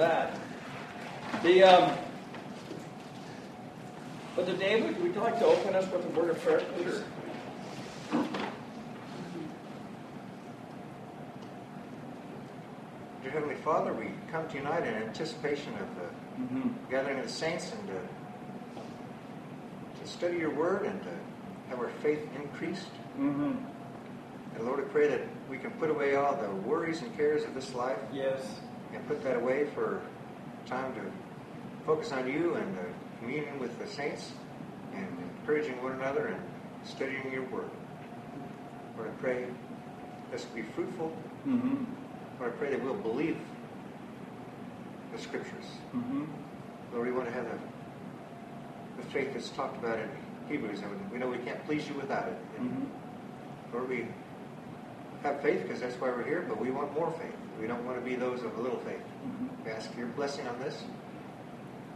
[0.00, 0.32] of
[1.32, 1.42] that.
[1.42, 1.92] The um,
[4.34, 7.02] Brother David, would you like to open us with a word of prayer, please?
[13.22, 16.08] Dear Heavenly Father, we come tonight in anticipation of the
[16.38, 16.68] Mm-hmm.
[16.88, 17.94] gathering of the saints and to,
[20.00, 21.08] to study your word and to
[21.68, 22.86] have our faith increased.
[23.18, 23.54] Mm-hmm.
[24.54, 27.54] And Lord, I pray that we can put away all the worries and cares of
[27.54, 28.46] this life Yes.
[28.94, 30.00] And put that away for
[30.66, 31.00] time to
[31.86, 32.84] focus on you and the
[33.20, 34.32] communion with the saints
[34.94, 35.06] and
[35.40, 36.40] encouraging one another and
[36.84, 37.70] studying your word.
[38.96, 39.46] Lord, I pray
[40.30, 41.12] this will be fruitful.
[41.46, 41.84] Mm-hmm.
[42.40, 43.38] Lord, I pray that we'll believe
[45.12, 45.64] the scriptures.
[45.94, 46.24] Mm-hmm.
[46.92, 50.08] Lord, we want to have the, the faith that's talked about in
[50.48, 52.38] Hebrews, and we know we can't please you without it.
[52.58, 52.84] And Mm-hmm.
[53.76, 54.06] Lord, we
[55.22, 57.34] have faith because that's why we're here, but we want more faith.
[57.60, 59.00] We don't want to be those of a little faith.
[59.26, 59.64] Mm-hmm.
[59.64, 60.82] We ask your blessing on this.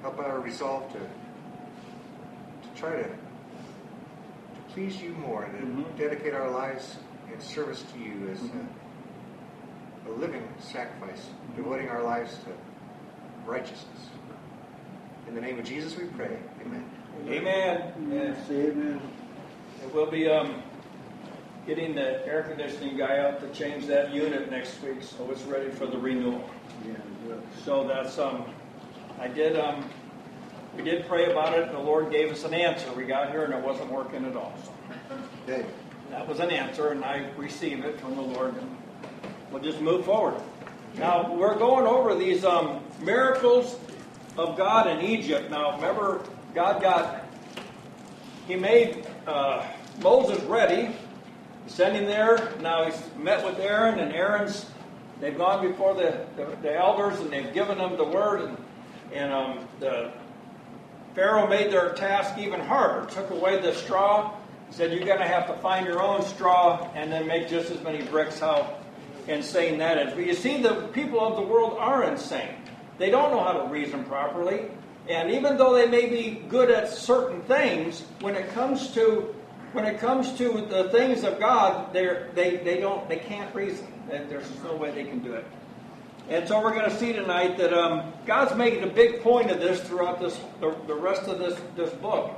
[0.02, 5.96] Help our resolve to to try to to please you more and to Mhm.
[5.98, 6.96] dedicate our lives
[7.32, 8.66] in service to you as Mhm.
[10.06, 12.50] a, a living sacrifice, devoting our lives to
[13.48, 14.10] righteousness.
[15.28, 16.36] In the name of Jesus we pray.
[16.66, 16.84] Amen.
[17.28, 17.92] Amen.
[18.10, 19.00] Yes, amen.
[19.82, 20.62] And we'll be um,
[21.66, 25.70] getting the air conditioning guy out to change that unit next week, so it's ready
[25.70, 26.48] for the renewal.
[26.86, 26.94] Yeah,
[27.26, 27.42] good.
[27.64, 28.44] So that's um,
[29.20, 29.88] I did um,
[30.76, 32.90] we did pray about it, and the Lord gave us an answer.
[32.92, 34.52] We got here and it wasn't working at all.
[34.64, 34.72] So
[35.48, 35.64] Okay.
[36.10, 38.76] that was an answer, and I received it from the Lord, and
[39.50, 40.40] we'll just move forward.
[40.96, 43.78] Now we're going over these um, miracles
[44.36, 45.50] of God in Egypt.
[45.50, 46.22] Now remember,
[46.54, 47.26] God got
[48.48, 49.64] He made uh,
[50.02, 50.94] Moses ready,
[51.66, 52.52] sent him there.
[52.60, 54.66] Now he's met with Aaron, and Aaron's
[55.20, 58.56] they've gone before the, the, the elders, and they've given them the word, and
[59.12, 60.12] and um, the
[61.14, 63.06] Pharaoh made their task even harder.
[63.10, 64.34] Took away the straw.
[64.70, 67.82] Said you're going to have to find your own straw and then make just as
[67.82, 68.40] many bricks.
[68.40, 68.78] How
[69.28, 70.14] insane that is!
[70.14, 72.56] But you see, the people of the world are insane.
[72.96, 74.70] They don't know how to reason properly,
[75.08, 79.34] and even though they may be good at certain things, when it comes to
[79.72, 83.86] when it comes to the things of God, they're, they they don't they can't reason.
[84.08, 85.44] There's no way they can do it.
[86.28, 89.60] And so we're going to see tonight that um, God's making a big point of
[89.60, 92.32] this throughout this the, the rest of this this book,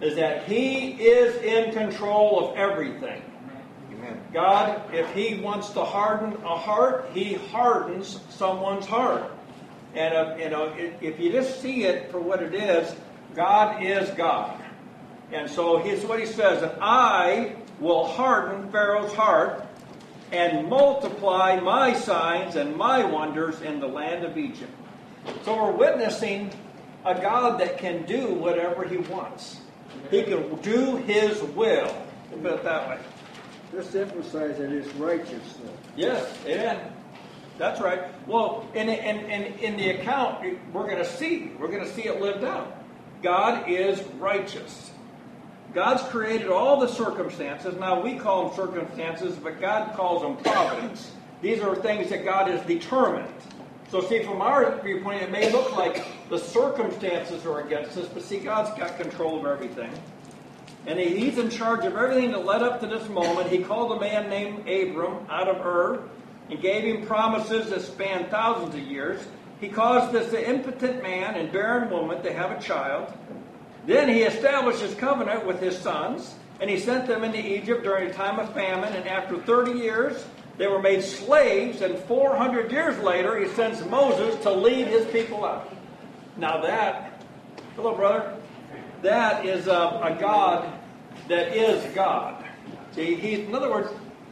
[0.00, 3.22] is that He is in control of everything.
[3.92, 4.20] Amen.
[4.32, 9.30] God, if He wants to harden a heart, He hardens someone's heart.
[9.94, 12.94] And uh, you know, if, if you just see it for what it is,
[13.34, 14.60] God is God.
[15.32, 19.66] And so here's what He says: "And I will harden Pharaoh's heart."
[20.32, 24.70] and multiply my signs and my wonders in the land of Egypt.
[25.44, 26.52] So we're witnessing
[27.04, 29.60] a God that can do whatever he wants.
[30.10, 31.94] He can do his will.
[32.30, 32.98] We'll put it that way.
[33.72, 35.72] Just emphasize that it's righteous, though.
[35.96, 36.92] Yes, amen.
[37.58, 38.02] That's right.
[38.26, 41.52] Well, in, in, in, in the account, we're going to see.
[41.58, 42.76] We're going to see it lived out.
[43.22, 44.90] God is righteous.
[45.72, 47.78] God's created all the circumstances.
[47.78, 51.12] Now we call them circumstances, but God calls them providence.
[51.42, 53.32] These are things that God has determined.
[53.90, 58.22] So, see, from our viewpoint, it may look like the circumstances are against us, but
[58.22, 59.90] see, God's got control of everything.
[60.86, 63.48] And He's in charge of everything that led up to this moment.
[63.48, 66.02] He called a man named Abram out of Ur
[66.50, 69.20] and gave him promises that spanned thousands of years.
[69.60, 73.12] He caused this impotent man and barren woman to have a child.
[73.90, 78.08] Then he established his covenant with his sons, and he sent them into Egypt during
[78.08, 78.92] a time of famine.
[78.92, 80.24] And after 30 years,
[80.58, 85.44] they were made slaves, and 400 years later, he sends Moses to lead his people
[85.44, 85.74] out.
[86.36, 87.20] Now, that,
[87.74, 88.36] hello, brother,
[89.02, 90.72] that is a, a God
[91.26, 92.44] that is God.
[92.92, 93.88] See, he's, in other words,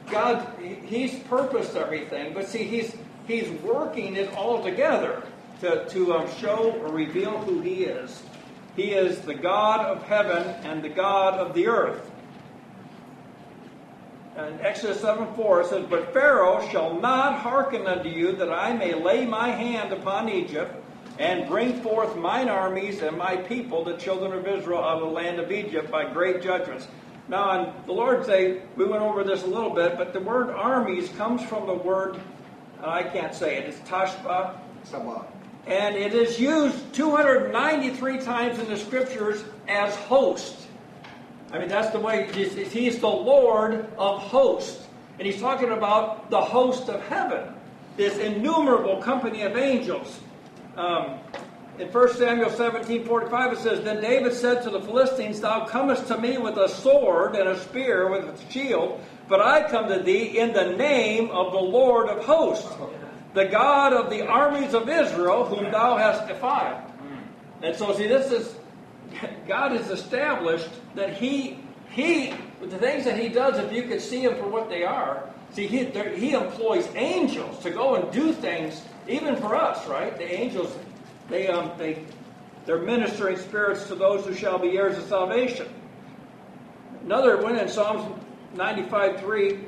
[0.09, 0.47] God,
[0.87, 2.95] he's purposed everything, but see, he's,
[3.27, 5.21] he's working it all together
[5.63, 8.23] to, to um, show or reveal who he is.
[8.79, 12.09] He is the God of heaven and the God of the earth.
[14.37, 18.95] And Exodus 7 4 says, But Pharaoh shall not hearken unto you, that I may
[18.95, 20.81] lay my hand upon Egypt,
[21.19, 25.15] and bring forth mine armies and my people, the children of Israel, out of the
[25.15, 26.87] land of Egypt by great judgments.
[27.29, 30.51] Now, and the Lord say, we went over this a little bit, but the word
[30.51, 32.21] armies comes from the word,
[32.81, 35.27] I can't say it, it's tashbah, Sabah.
[35.69, 40.57] And it is used 293 times in the scriptures as host.
[41.53, 44.87] I mean, that's the way he's, the Lord of hosts.
[45.19, 47.55] And he's talking about the host of heaven,
[47.97, 50.21] this innumerable company of angels.
[50.77, 51.19] Um,
[51.79, 56.07] in 1 Samuel 17 45, it says, Then David said to the Philistines, Thou comest
[56.09, 60.01] to me with a sword and a spear, with a shield, but I come to
[60.01, 62.67] thee in the name of the Lord of hosts,
[63.35, 66.83] the God of the armies of Israel, whom thou hast defied.
[67.63, 68.55] And so, see, this is,
[69.47, 71.59] God has established that He,
[71.91, 74.85] He, with the things that He does, if you could see Him for what they
[74.85, 80.17] are, see, He, he employs angels to go and do things, even for us, right?
[80.17, 80.75] The angels,
[81.29, 82.05] they, um, they,
[82.65, 85.69] they're ministering spirits to those who shall be heirs of salvation.
[87.05, 88.21] Another one in Psalms
[88.55, 89.59] 95 3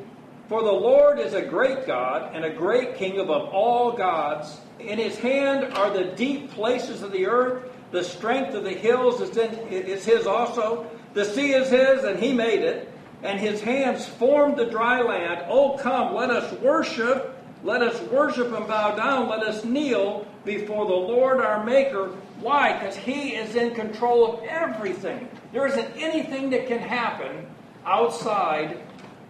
[0.50, 4.60] For the Lord is a great God and a great King above all gods.
[4.80, 7.70] In his hand are the deep places of the earth.
[7.92, 10.90] The strength of the hills is, in, is his also.
[11.14, 12.90] The sea is his, and he made it.
[13.22, 15.44] And his hands formed the dry land.
[15.48, 17.32] Oh, come, let us worship.
[17.62, 19.28] Let us worship and bow down.
[19.28, 22.08] Let us kneel before the Lord our Maker.
[22.40, 22.72] Why?
[22.72, 25.28] Because he is in control of everything.
[25.52, 27.46] There isn't anything that can happen
[27.86, 28.82] outside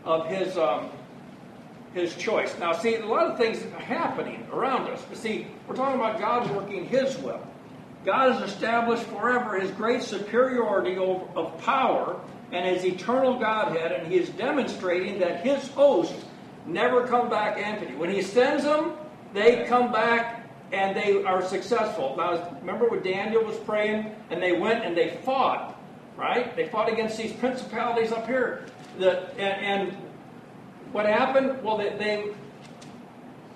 [0.07, 0.89] of his um,
[1.93, 2.57] his choice.
[2.59, 5.03] Now, see, a lot of things are happening around us.
[5.09, 7.45] But see, we're talking about God working His will.
[8.05, 12.21] God has established forever His great superiority of, power
[12.53, 16.25] and His eternal Godhead, and He is demonstrating that His hosts
[16.67, 17.95] never come back empty.
[17.95, 18.93] When He sends them,
[19.35, 22.15] they come back and they are successful.
[22.17, 25.77] Now, remember when Daniel was praying, and they went and they fought,
[26.17, 26.55] right?
[26.55, 28.67] They fought against these principalities up here.
[28.99, 29.97] The, and, and
[30.93, 31.63] what happened?
[31.63, 32.35] Well, they, they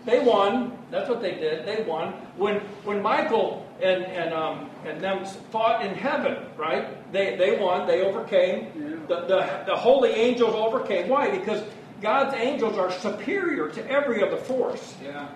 [0.04, 0.76] they won.
[0.90, 1.66] That's what they did.
[1.66, 2.12] They won.
[2.36, 7.10] When when Michael and and um, and them fought in heaven, right?
[7.12, 7.86] They they won.
[7.86, 9.06] They overcame.
[9.08, 11.08] The, the the holy angels overcame.
[11.08, 11.30] Why?
[11.30, 11.62] Because
[12.00, 14.94] God's angels are superior to every other force.
[15.02, 15.28] Yeah.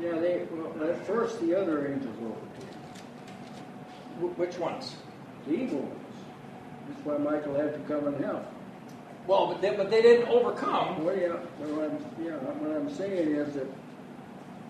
[0.00, 2.78] Yeah, they, well, at first the other angels overcame.
[4.20, 4.94] Wh- Which ones?
[5.46, 5.94] The evil ones.
[6.88, 8.46] That's why Michael had to come and help.
[9.28, 11.04] Well, but they, but they didn't overcome.
[11.04, 13.66] Well, yeah, well, I'm, yeah, what I'm saying is that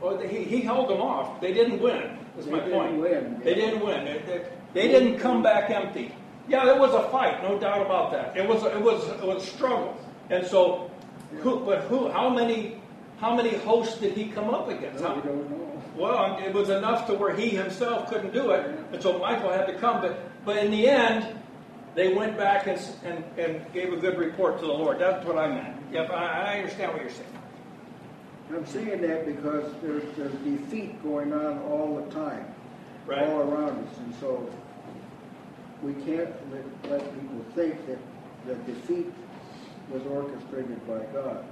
[0.01, 1.41] Well, he, he held them off.
[1.41, 2.19] They didn't win.
[2.35, 2.97] That's They my didn't point.
[3.01, 4.05] win, They didn't win.
[4.05, 4.45] They, they,
[4.75, 6.13] they didn't come back empty.
[6.49, 8.37] Yeah, it was a fight, no doubt about that.
[8.37, 9.97] It was it was it was a struggle.
[10.31, 10.91] And so,
[11.41, 11.61] who?
[11.61, 12.09] But who?
[12.11, 12.81] How many?
[13.21, 15.01] How many hosts did he come up against?
[15.03, 15.83] well, How- we don't know.
[15.97, 19.67] well, it was enough to where he himself couldn't do it, and so Michael had
[19.67, 20.01] to come.
[20.01, 21.39] But but in the end,
[21.99, 25.01] they went back and and, and gave a good report to the Lord.
[25.01, 25.77] That's what I meant.
[25.93, 26.15] Yep, I,
[26.55, 27.39] I understand what you're saying.
[28.51, 32.47] I'm saying that because there's, there's defeat going on all the time,
[33.05, 33.29] Right.
[33.29, 34.49] all around us, and so
[35.83, 37.99] we can't let, let people think that
[38.47, 39.13] that defeat
[39.91, 41.45] was orchestrated by God.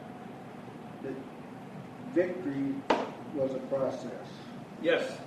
[1.02, 1.12] That
[2.14, 2.74] victory
[3.34, 4.10] was a process.
[4.80, 5.18] Yes.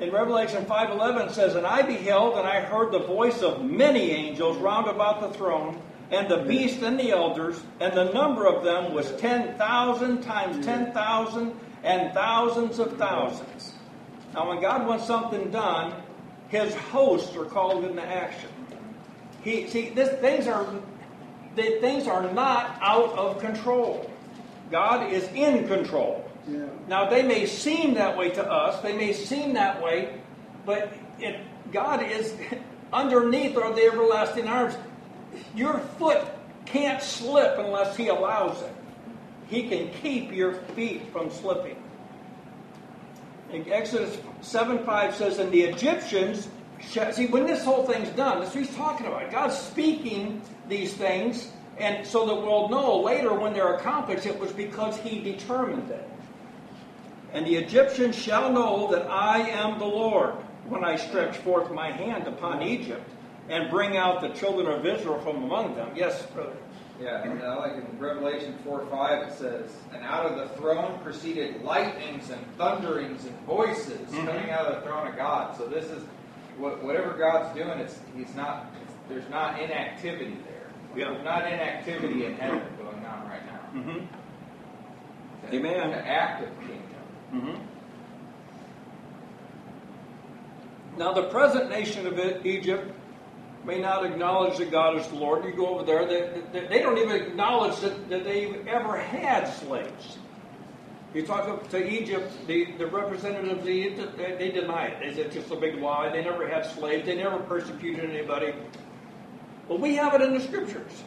[0.00, 4.10] In Revelation 5:11 it says, "And I beheld and I heard the voice of many
[4.10, 5.80] angels round about the throne,
[6.10, 11.54] and the beast and the elders, and the number of them was 10,000 times 10,000
[11.84, 13.74] and thousands of thousands."
[14.34, 15.92] Now when God wants something done,
[16.48, 18.48] his hosts are called into action.
[19.42, 20.66] He see this things are
[21.54, 24.10] the things are not out of control.
[24.70, 26.24] God is in control.
[26.88, 30.20] Now they may seem that way to us, they may seem that way,
[30.66, 31.40] but it,
[31.72, 32.34] God is
[32.92, 34.74] underneath are the everlasting arms.
[35.54, 36.24] Your foot
[36.66, 38.74] can't slip unless He allows it.
[39.48, 41.76] He can keep your feet from slipping.
[43.52, 46.48] In Exodus 7 5 says, And the Egyptians,
[46.80, 49.30] see, when this whole thing's done, that's what he's talking about.
[49.30, 54.52] God's speaking these things, and so that we'll know later when they're accomplished, it was
[54.52, 56.08] because he determined it.
[57.32, 60.34] And the Egyptians shall know that I am the Lord
[60.68, 63.08] when I stretch forth my hand upon Egypt
[63.48, 65.90] and bring out the children of Israel from among them.
[65.96, 66.56] Yes, brother.
[67.00, 71.00] Yeah, and uh, like in Revelation 4 5, it says, And out of the throne
[71.02, 74.26] proceeded lightnings and thunderings and voices Mhm.
[74.26, 75.56] coming out of the throne of God.
[75.56, 76.04] So this is
[76.58, 77.78] what, whatever God's doing.
[77.80, 78.66] It's He's not.
[78.82, 80.70] It's, there's not inactivity there.
[80.94, 81.10] Yeah.
[81.12, 83.80] There's not inactivity in heaven going on right now.
[83.80, 84.04] Mm-hmm.
[85.46, 85.80] It's Amen.
[85.90, 86.81] An active kingdom.
[87.32, 87.56] Mm-hmm.
[90.98, 92.92] Now, the present nation of Egypt
[93.64, 95.44] may not acknowledge that God is the Lord.
[95.44, 99.46] You go over there, they, they, they don't even acknowledge that, that they ever had
[99.46, 100.18] slaves.
[101.14, 105.00] You talk to Egypt, the, the representatives of Egypt, they, they deny it.
[105.00, 106.10] They said it's just a big lie.
[106.10, 107.06] They never had slaves.
[107.06, 108.54] They never persecuted anybody.
[109.68, 111.04] But we have it in the scriptures.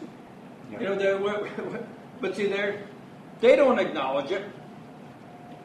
[0.72, 1.86] You know,
[2.22, 4.44] but see, they don't acknowledge it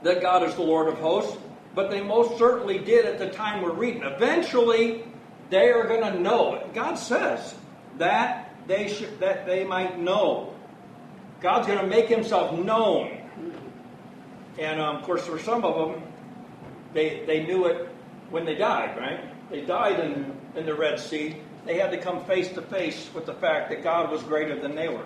[0.03, 1.37] that God is the Lord of hosts.
[1.75, 4.03] but they most certainly did at the time we're reading.
[4.03, 5.05] Eventually,
[5.51, 6.75] they are going to know it.
[6.75, 7.55] God says
[7.99, 10.55] that they should, that they might know.
[11.41, 13.19] God's going to make Himself known.
[14.59, 16.03] And um, of course, for some of them,
[16.93, 17.89] they they knew it
[18.31, 18.99] when they died.
[18.99, 19.21] Right?
[19.51, 21.37] They died in in the Red Sea.
[21.67, 24.75] They had to come face to face with the fact that God was greater than
[24.75, 25.05] they were.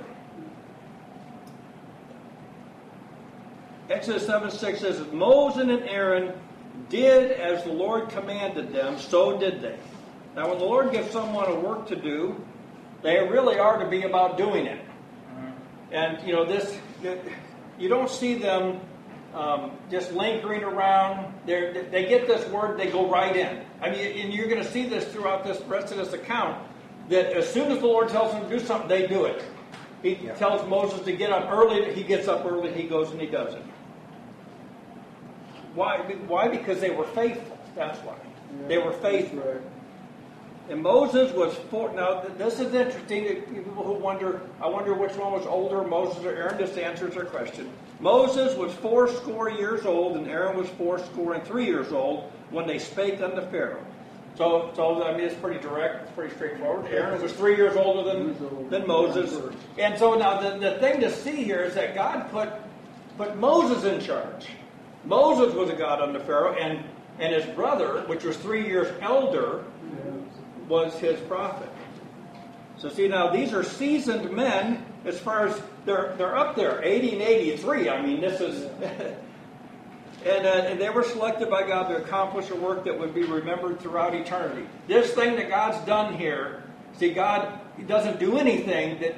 [3.91, 6.33] Exodus 7 6 says, Moses and Aaron
[6.89, 9.77] did as the Lord commanded them, so did they.
[10.35, 12.43] Now, when the Lord gives someone a work to do,
[13.03, 14.81] they really are to be about doing it.
[15.93, 16.77] And, you know, this,
[17.79, 18.81] you don't see them
[19.35, 21.33] um, just lingering around.
[21.47, 23.65] They're, they get this word, they go right in.
[23.81, 26.67] I mean, and you're going to see this throughout this rest of this account
[27.11, 29.45] that as soon as the Lord tells them to do something, they do it.
[30.03, 30.35] He Yeah.
[30.35, 33.55] tells Moses to get up early, he gets up early, he goes and he does
[33.55, 33.63] it.
[35.75, 35.99] Why?
[36.27, 36.49] Why?
[36.49, 37.59] Because they were faithful.
[37.75, 38.15] That's why.
[38.69, 39.41] They were faithful.
[39.41, 39.61] Right.
[40.71, 41.93] And Moses was four.
[41.93, 43.43] Now, this is interesting.
[43.43, 46.57] People who wonder, I wonder which one was older, Moses or Aaron.
[46.57, 47.71] This answers their question.
[48.01, 52.31] Moses was four score years old, and Aaron was four score and three years old
[52.51, 53.85] when they spake unto Pharaoh.
[54.37, 56.05] So, so I mean, it's pretty direct.
[56.05, 56.91] It's pretty straightforward.
[56.91, 59.39] Aaron was three years older than, than Moses.
[59.79, 62.49] And so now the, the thing to see here is that God put
[63.17, 64.49] put Moses in charge.
[65.05, 66.85] Moses was a god unto Pharaoh, and
[67.19, 69.65] and his brother, which was three years elder,
[70.69, 71.71] was his prophet.
[72.79, 77.13] So see now these are seasoned men as far as they're they're up there, 80
[77.13, 77.89] and 83.
[77.89, 78.65] I mean this is
[80.25, 83.25] and, uh, and they were selected by God to accomplish a work that would be
[83.25, 84.67] remembered throughout eternity.
[84.89, 86.63] This thing that God's done here,
[86.99, 89.15] see God doesn't do anything that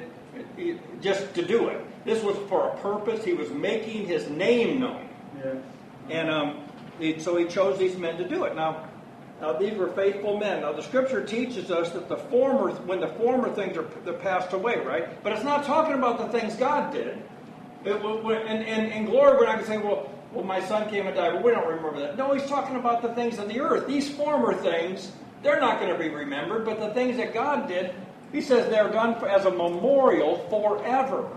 [1.01, 1.83] just to do it.
[2.05, 3.23] This was for a purpose.
[3.23, 5.07] He was making his name known.
[5.43, 5.53] Yeah.
[6.09, 6.63] And um,
[6.99, 8.55] he, so he chose these men to do it.
[8.55, 8.87] Now,
[9.41, 10.61] now these were faithful men.
[10.61, 14.53] Now the Scripture teaches us that the former, when the former things are they're passed
[14.53, 15.21] away, right?
[15.23, 17.21] But it's not talking about the things God did.
[17.85, 21.07] It, and, and, in glory, we're not going to say, well, well, my son came
[21.07, 21.33] and died.
[21.33, 22.17] Well, we don't remember that.
[22.17, 23.87] No, he's talking about the things of the earth.
[23.87, 25.11] These former things,
[25.41, 26.65] they're not going to be remembered.
[26.65, 27.93] But the things that God did,
[28.31, 31.29] he says they're done as a memorial forever.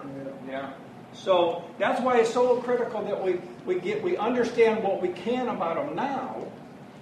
[0.49, 0.73] Yeah.
[1.13, 5.49] So that's why it's so critical that we, we get we understand what we can
[5.49, 6.47] about them now,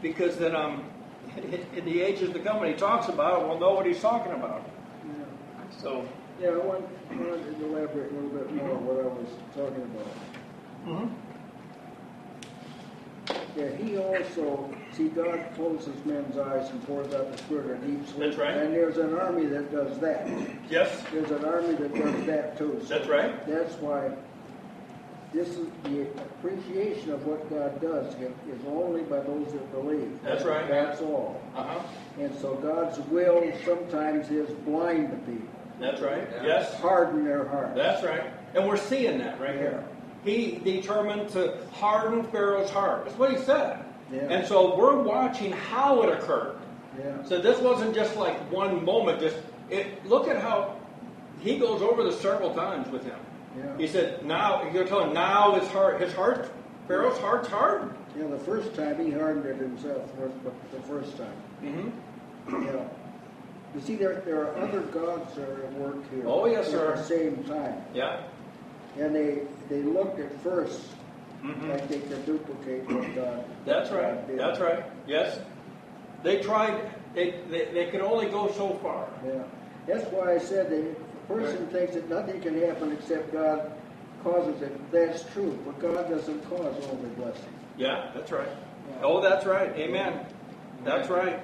[0.03, 0.85] because then um,
[1.77, 4.33] in, the ages to come when he talks about it, we'll know what he's talking
[4.33, 4.63] about.
[5.07, 5.25] Yeah.
[5.81, 6.09] So
[6.41, 9.29] Yeah, I want, I wanted to elaborate a little bit more on what I was
[9.55, 10.07] talking about.
[10.87, 11.11] mhm.
[13.59, 18.07] Yeah, he also, see, God closes men's eyes and pours out the spirit of deep
[18.07, 18.19] sleep.
[18.21, 18.57] That's right.
[18.57, 20.29] And there's an army that does that.
[20.71, 22.81] yes, There's an army that does that too.
[22.87, 23.45] So that's right.
[23.49, 24.13] That's why
[25.35, 30.19] this is the appreciation of what God does is only by those that believe.
[30.23, 30.69] That's right.
[30.69, 31.41] That's all.
[31.57, 31.81] Uh huh.
[32.21, 35.49] And so God's will sometimes is blind to people,
[35.81, 36.27] That's right.
[36.33, 36.47] Yeah.
[36.47, 37.75] Yes, harden their heart.
[37.75, 38.33] that's right.
[38.55, 39.85] And we're seeing that right here.
[40.25, 43.05] He determined to harden Pharaoh's heart.
[43.05, 43.85] That's what he said.
[44.13, 44.21] Yeah.
[44.31, 46.57] And so we're watching how it occurred.
[46.99, 47.23] Yeah.
[47.25, 49.21] So this wasn't just like one moment.
[49.21, 49.37] Just
[49.71, 50.77] it, look at how
[51.41, 53.19] he goes over this several times with him.
[53.57, 53.77] Yeah.
[53.77, 56.51] He said, "Now you're telling now his heart, his heart,
[56.89, 61.17] Pharaoh's heart's hard." Yeah, the first time he hardened it himself, the first- the first
[61.17, 61.37] time.
[61.63, 62.65] Mm-hmm.
[62.65, 62.83] Yeah.
[63.75, 66.25] You see, there, there are other gods that are at work here.
[66.27, 66.93] Oh, yes, sir.
[66.93, 67.83] At the same time.
[67.93, 68.23] Yeah.
[68.99, 69.39] And they,
[69.69, 70.81] they looked at first
[71.43, 71.69] Mhm.
[71.71, 74.27] like they could duplicate what God That's God right.
[74.27, 74.39] did.
[74.41, 74.85] That's right.
[75.07, 75.39] Yes.
[76.25, 76.91] They tried.
[77.15, 79.07] They, they they could only go so far.
[79.25, 79.43] Yeah.
[79.87, 83.71] That's why I said that a person thinks that nothing can happen except God
[84.25, 85.57] causes it, that's true.
[85.65, 87.53] But God doesn't cause all the blessing.
[87.77, 88.11] Yeah.
[88.15, 88.49] That's right.
[88.91, 88.97] Yeah.
[89.05, 89.71] Oh, that's right.
[89.77, 90.27] Amen.
[90.85, 91.39] That's right.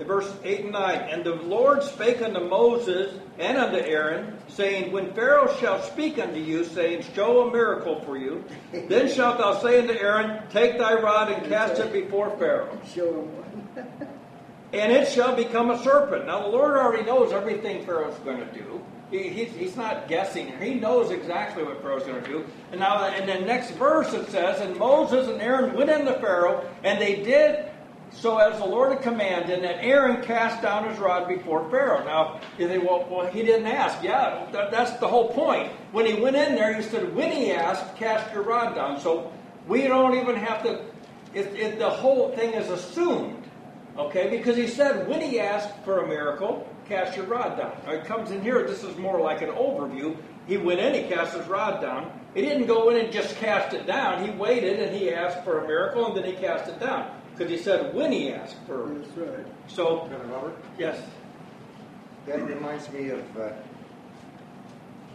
[0.00, 4.92] In verse 8 and 9, And the Lord spake unto Moses and unto Aaron, saying,
[4.92, 8.42] When Pharaoh shall speak unto you, saying, Show a miracle for you,
[8.72, 13.08] then shalt thou say unto Aaron, Take thy rod and cast it before Pharaoh, Show
[13.10, 14.08] him one.
[14.72, 16.26] and it shall become a serpent.
[16.26, 18.82] Now the Lord already knows everything Pharaoh's going to do.
[19.10, 20.56] He, he's, he's not guessing.
[20.62, 22.46] He knows exactly what Pharaoh's going to do.
[22.70, 26.64] And now, in the next verse, it says, And Moses and Aaron went into Pharaoh,
[26.84, 27.66] and they did
[28.12, 32.04] so as the Lord had commanded, and Aaron cast down his rod before Pharaoh.
[32.04, 34.02] Now, you think, well, well he didn't ask.
[34.02, 35.72] Yeah, that, that's the whole point.
[35.92, 39.00] When he went in there, he said, when he asked, cast your rod down.
[39.00, 39.32] So
[39.68, 40.84] we don't even have to,
[41.34, 43.36] it, it, the whole thing is assumed.
[43.96, 47.72] Okay, because he said, when he asked for a miracle, cast your rod down.
[47.86, 50.16] Now, It comes in here, this is more like an overview.
[50.46, 52.10] he went in, he cast his rod down.
[52.34, 54.24] He didn't go in and just cast it down.
[54.24, 57.19] He waited and he asked for a miracle and then he cast it down.
[57.40, 58.86] Because he said when he asked for.
[58.86, 59.46] That's right.
[59.66, 61.02] So, Brother Robert, yes.
[62.26, 63.52] that reminds me of uh,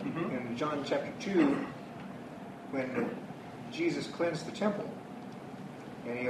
[0.04, 1.56] in John chapter 2
[2.72, 3.16] when
[3.72, 4.90] Jesus cleansed the temple
[6.08, 6.30] and he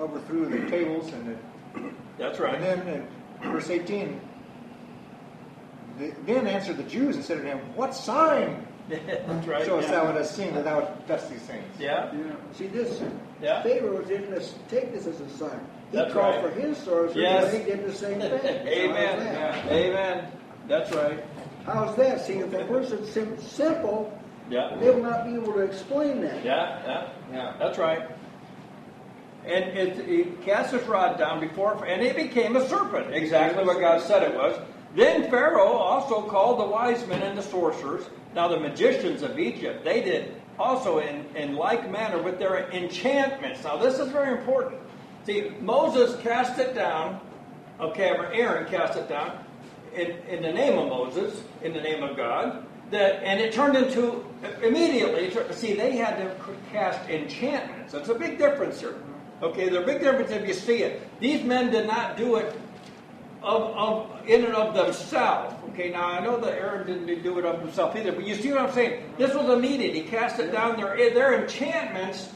[0.00, 2.56] overthrew the tables and the That's right.
[2.56, 3.08] And then
[3.40, 4.20] in verse 18,
[6.00, 9.64] the, then answered the Jews and said to him, What sign That's right.
[9.66, 9.94] showest yeah.
[9.94, 11.64] thou what hast seen that thou dost these things?
[11.78, 12.12] Yeah.
[12.14, 12.32] Yeah.
[12.52, 13.02] See this.
[13.42, 13.62] Yeah.
[13.62, 15.60] Pharaoh didn't this- take this as a sign.
[15.90, 16.52] He That's called right.
[16.54, 17.54] for his sorcerers, Yes.
[17.54, 18.32] and they did the same thing.
[18.66, 19.18] Amen.
[19.18, 19.24] How's
[19.64, 19.72] that?
[19.72, 20.32] Amen.
[20.66, 21.24] That's right.
[21.64, 22.20] How's that?
[22.26, 24.12] See, if the person's sim- simple,
[24.50, 24.76] Yeah.
[24.80, 26.44] they will not be able to explain that.
[26.44, 26.82] Yeah.
[26.86, 27.08] Yeah.
[27.32, 27.54] Yeah.
[27.58, 28.02] That's right.
[29.46, 33.80] And it, he cast his rod down before, and it became a serpent, exactly what
[33.80, 34.58] God said it was.
[34.94, 38.06] Then Pharaoh also called the wise men and the sorcerers.
[38.34, 43.64] Now the magicians of Egypt, they did also in, in like manner with their enchantments.
[43.64, 44.80] Now this is very important.
[45.24, 47.20] See, Moses cast it down,
[47.80, 49.44] okay, or Aaron cast it down
[49.94, 52.64] in, in the name of Moses, in the name of God.
[52.90, 54.24] That, and it turned into
[54.62, 55.30] immediately.
[55.52, 56.34] See, they had to
[56.72, 57.92] cast enchantments.
[57.92, 58.96] It's a big difference here.
[59.42, 61.02] Okay, there's a big difference if you see it.
[61.20, 62.58] These men did not do it
[63.42, 65.54] of, of in and of themselves.
[65.70, 68.50] Okay, now I know that Aaron didn't do it of himself either, but you see
[68.50, 69.02] what I'm saying?
[69.16, 69.94] This was immediate.
[69.94, 70.76] He cast it down.
[70.76, 72.30] Their eh, their enchantments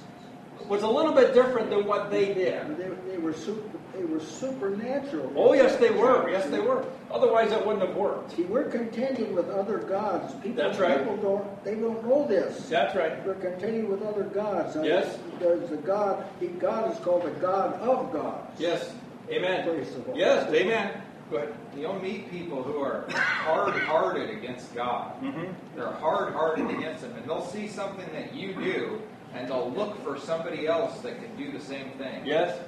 [0.68, 2.78] was a little bit different than what they did.
[2.78, 5.32] They, they were super, they were supernatural.
[5.36, 6.30] Oh yes, they were.
[6.30, 6.84] Yes, they were.
[7.10, 8.36] Otherwise, it wouldn't have worked.
[8.36, 10.32] See, we're contending with other gods.
[10.36, 10.98] People, That's right.
[10.98, 12.68] People don't, they don't know this.
[12.68, 13.24] That's right.
[13.26, 14.76] We're contending with other gods.
[14.76, 15.18] Now, Yes.
[15.38, 16.24] There's a God.
[16.58, 18.58] God is called the God of gods.
[18.58, 18.94] Yes.
[19.32, 19.68] Amen.
[19.68, 20.16] Praise the Lord.
[20.16, 20.52] Yes.
[20.52, 21.02] Amen.
[21.30, 21.54] But.
[21.74, 25.14] You'll meet people who are hard-hearted against God.
[25.22, 25.54] Mm-hmm.
[25.74, 29.00] They're hard-hearted against Him, and they'll see something that you do,
[29.32, 32.26] and they'll look for somebody else that can do the same thing.
[32.26, 32.58] Yes.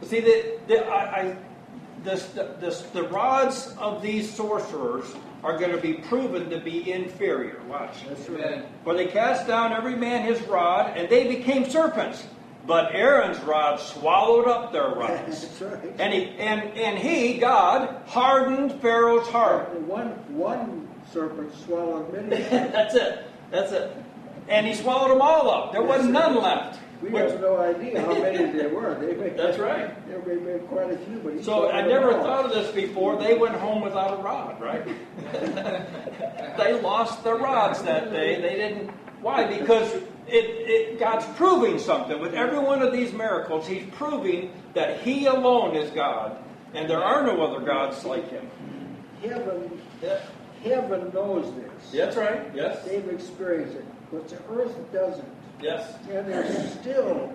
[0.00, 1.36] See, the, the, I, I,
[2.02, 5.04] this, the, this, the rods of these sorcerers
[5.44, 7.60] are going to be proven to be inferior.
[7.68, 8.08] Watch.
[8.08, 8.64] That's right.
[8.84, 12.26] For they cast down every man his rod, and they became serpents.
[12.70, 15.58] But Aaron's rod swallowed up their rods.
[15.58, 15.92] That's right.
[15.98, 19.74] And he, and, and he, God, hardened Pharaoh's heart.
[19.80, 22.28] One, one serpent swallowed many.
[22.48, 23.24] That's it.
[23.50, 23.92] That's it.
[24.46, 25.72] And he swallowed them all up.
[25.72, 26.78] There wasn't none left.
[27.02, 28.94] We Which- have no idea how many there were.
[29.00, 30.06] They may, That's right.
[30.06, 33.20] There may be quite a few, but So I never thought of this before.
[33.20, 34.86] They went home without a rod, right?
[36.56, 38.40] they lost their rods that day.
[38.40, 38.90] They didn't.
[39.22, 39.58] Why?
[39.58, 39.92] Because
[40.32, 43.66] it, it, God's proving something with every one of these miracles.
[43.66, 46.36] He's proving that He alone is God,
[46.74, 48.48] and there are no other gods like Him.
[49.22, 49.80] Heaven,
[50.64, 51.90] heaven knows this.
[51.92, 52.42] That's right.
[52.54, 52.84] Yes.
[52.84, 55.28] They've experienced it, but the earth doesn't.
[55.60, 55.94] Yes.
[56.10, 57.32] And there's still,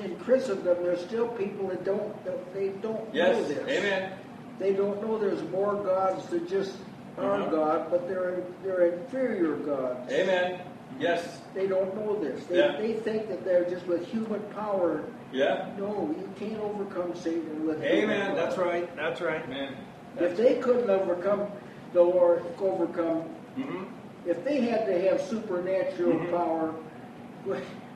[0.00, 3.36] in Christendom, there's still people that don't, that they don't Yes.
[3.36, 3.68] know this.
[3.68, 4.12] Amen.
[4.58, 6.74] They don't know there's more gods than just
[7.18, 7.50] our Uh-huh.
[7.50, 10.12] God, but they're they're inferior gods.
[10.12, 10.60] Amen.
[10.98, 11.40] Yes.
[11.54, 12.44] They don't know this.
[12.46, 12.76] They, Yeah.
[12.78, 15.02] they think that they're just with human power.
[15.32, 15.70] Yeah.
[15.78, 18.34] No, you can't overcome Satan with human Amen.
[18.36, 18.94] That's right.
[18.96, 19.42] That's right.
[19.44, 19.74] Amen.
[20.18, 21.48] If they couldn't overcome
[21.92, 23.22] the Lord, overcome,
[23.56, 23.84] hmm
[24.26, 26.30] if they had to have supernatural Mhm.
[26.30, 26.74] power,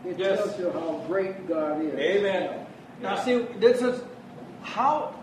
[0.04, 0.38] it Yes.
[0.38, 1.94] tells you how great God is.
[1.98, 2.66] Amen.
[3.00, 4.02] Now, see, this is
[4.62, 5.14] how.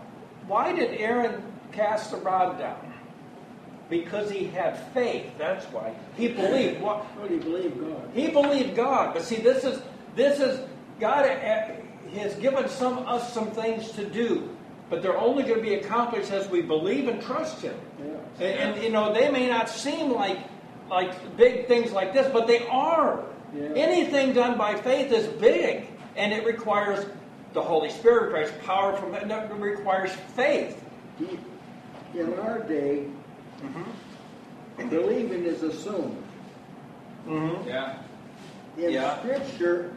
[0.48, 2.92] Why did Aaron cast the rod down?
[3.88, 5.26] Because he had faith.
[5.38, 6.80] That's why he believed.
[6.80, 8.10] What How do you believe God?
[8.12, 9.14] he believed God.
[9.14, 9.80] But see, this is
[10.16, 10.60] this is
[10.98, 11.72] God uh,
[12.18, 14.48] has given some us some things to do,
[14.90, 17.76] but they're only going to be accomplished as we believe and trust Him.
[18.00, 18.44] Yeah.
[18.44, 20.38] And, and you know, they may not seem like
[20.90, 23.24] like big things like this, but they are.
[23.54, 23.68] Yeah.
[23.76, 27.06] Anything done by faith is big, and it requires
[27.52, 30.82] the Holy Spirit, requires power from it, requires faith.
[31.18, 31.38] He-
[32.18, 33.06] In our day,
[34.88, 36.22] believing is assumed.
[37.26, 37.68] Mm-hmm.
[37.68, 37.98] Yeah.
[38.76, 39.18] In Yeah.
[39.18, 39.92] Scripture,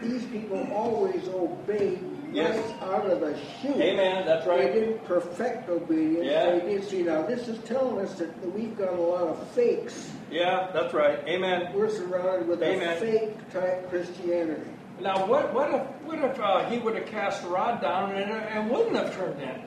[0.00, 2.00] these people always obeyed
[2.32, 2.56] Yes.
[2.80, 3.76] right out of the chute.
[3.76, 4.26] Amen.
[4.26, 4.72] That's right.
[4.72, 6.26] They didn't perfect obedience.
[6.26, 6.50] Yeah.
[6.58, 7.22] They did see now.
[7.22, 10.10] This is telling us that we've got a lot of fakes.
[10.30, 11.20] Yeah, that's right.
[11.26, 11.72] Amen.
[11.72, 12.96] We're surrounded with Amen.
[12.96, 14.70] a fake type Christianity.
[15.00, 18.30] Now, what what if what if uh, he would have cast the rod down and,
[18.30, 19.62] and wouldn't have turned in?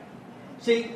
[0.60, 0.92] See,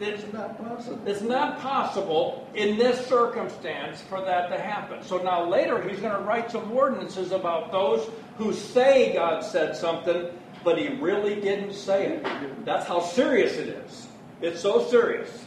[0.00, 1.00] It's not possible.
[1.06, 5.02] it's not possible in this circumstance for that to happen.
[5.02, 9.76] So now later he's going to write some ordinances about those who say God said
[9.76, 10.28] something,
[10.62, 12.64] but he really didn't say it.
[12.64, 14.06] That's how serious it is.
[14.40, 15.44] It's so serious.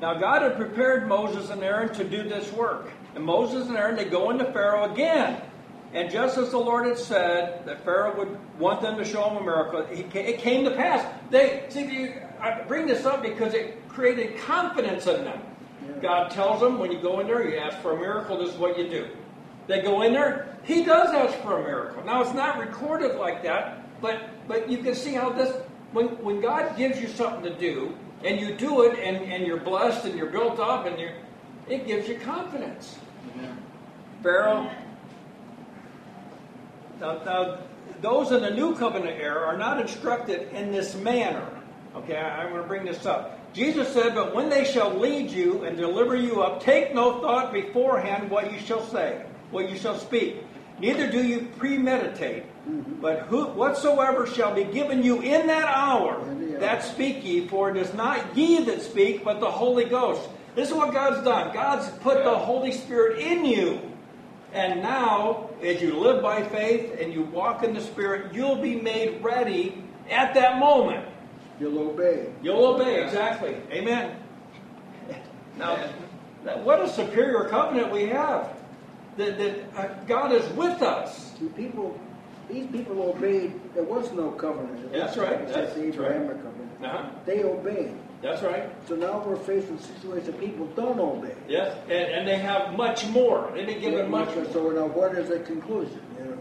[0.00, 2.92] Now, God had prepared Moses and Aaron to do this work.
[3.16, 5.42] And Moses and Aaron, they go into Pharaoh again.
[5.92, 9.38] And just as the Lord had said that Pharaoh would want them to show him
[9.38, 11.04] a miracle, it came to pass.
[11.30, 15.40] They see, I bring this up because it created confidence in them.
[15.86, 16.00] Yeah.
[16.00, 18.38] God tells them when you go in there, you ask for a miracle.
[18.38, 19.08] This is what you do.
[19.66, 20.56] They go in there.
[20.62, 22.04] He does ask for a miracle.
[22.04, 25.54] Now it's not recorded like that, but but you can see how this
[25.92, 29.60] when when God gives you something to do and you do it and, and you're
[29.60, 31.10] blessed and you're built up and you
[31.68, 32.98] it gives you confidence.
[34.22, 34.70] Pharaoh.
[37.00, 37.58] Now, now,
[38.00, 41.46] those in the new covenant era are not instructed in this manner.
[41.98, 43.38] Okay, I, I'm going to bring this up.
[43.54, 47.52] Jesus said, But when they shall lead you and deliver you up, take no thought
[47.52, 50.36] beforehand what you shall say, what you shall speak.
[50.80, 53.00] Neither do you premeditate, Mm-hmm.
[53.00, 56.22] but who, whatsoever shall be given you in that hour.
[56.60, 60.28] that speak ye, for it is not ye that speak, but the Holy Ghost.
[60.54, 61.54] This is what God's done.
[61.54, 63.80] God's put the Holy Spirit in you.
[64.52, 68.74] And now, as you live by faith and you walk in the Spirit, you'll be
[68.76, 71.06] made ready at that moment.
[71.60, 72.32] You'll obey.
[72.42, 73.56] You'll obey, exactly.
[73.70, 74.16] Amen.
[75.56, 75.76] Now,
[76.44, 78.56] that- what a superior covenant we have.
[79.16, 81.34] That, that uh, God is with us.
[81.38, 81.98] See, people,
[82.48, 83.52] these people obeyed.
[83.74, 84.92] There was no covenant.
[84.92, 85.48] That's right.
[85.48, 86.12] That's the right.
[86.12, 86.84] Covenant.
[86.84, 87.10] Uh-huh.
[87.26, 87.94] They obeyed.
[88.22, 88.70] That's right.
[88.86, 91.34] So now we're facing a situation people don't obey.
[91.48, 91.76] Yes.
[91.84, 93.50] And, and they have much more.
[93.54, 94.44] They've been given much more.
[94.52, 96.00] So now, what is the conclusion?
[96.18, 96.38] You know,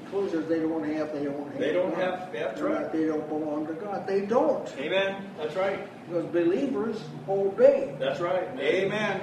[0.00, 1.12] conclusion is they don't have.
[1.12, 1.58] They don't have.
[1.58, 2.00] They don't God.
[2.00, 2.82] have- that's They're right.
[2.82, 4.06] not- They don't belong to God.
[4.06, 4.74] They don't.
[4.78, 5.24] Amen.
[5.38, 5.80] That's right.
[6.08, 7.94] Because believers obey.
[7.98, 8.48] That's right.
[8.58, 9.20] Amen.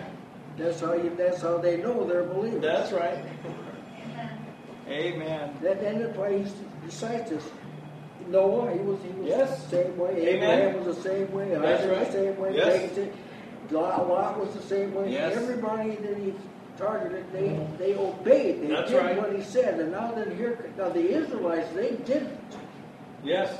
[0.57, 1.11] That's how you.
[1.17, 2.61] That's how they know they're believers.
[2.61, 3.19] That's right.
[4.87, 5.57] Amen.
[5.61, 6.45] That, and that's why he
[6.85, 7.49] decides this.
[8.27, 9.63] Noah, he was, he was Yes.
[9.65, 10.11] the same way.
[10.27, 10.59] Amen.
[10.59, 11.49] Abraham was the same way.
[11.49, 12.05] That's Isaac right.
[12.05, 12.55] the same way.
[12.55, 12.73] Yes.
[12.73, 13.13] Jacob, the same-
[13.71, 15.11] Lot, Lot was the same way.
[15.11, 15.35] Yes.
[15.35, 16.33] Everybody that he
[16.77, 18.61] targeted, they they obeyed.
[18.61, 19.17] They That's did right.
[19.17, 19.79] what he said.
[19.79, 22.39] And now then here, now the Israelites, they didn't.
[23.23, 23.57] Yes,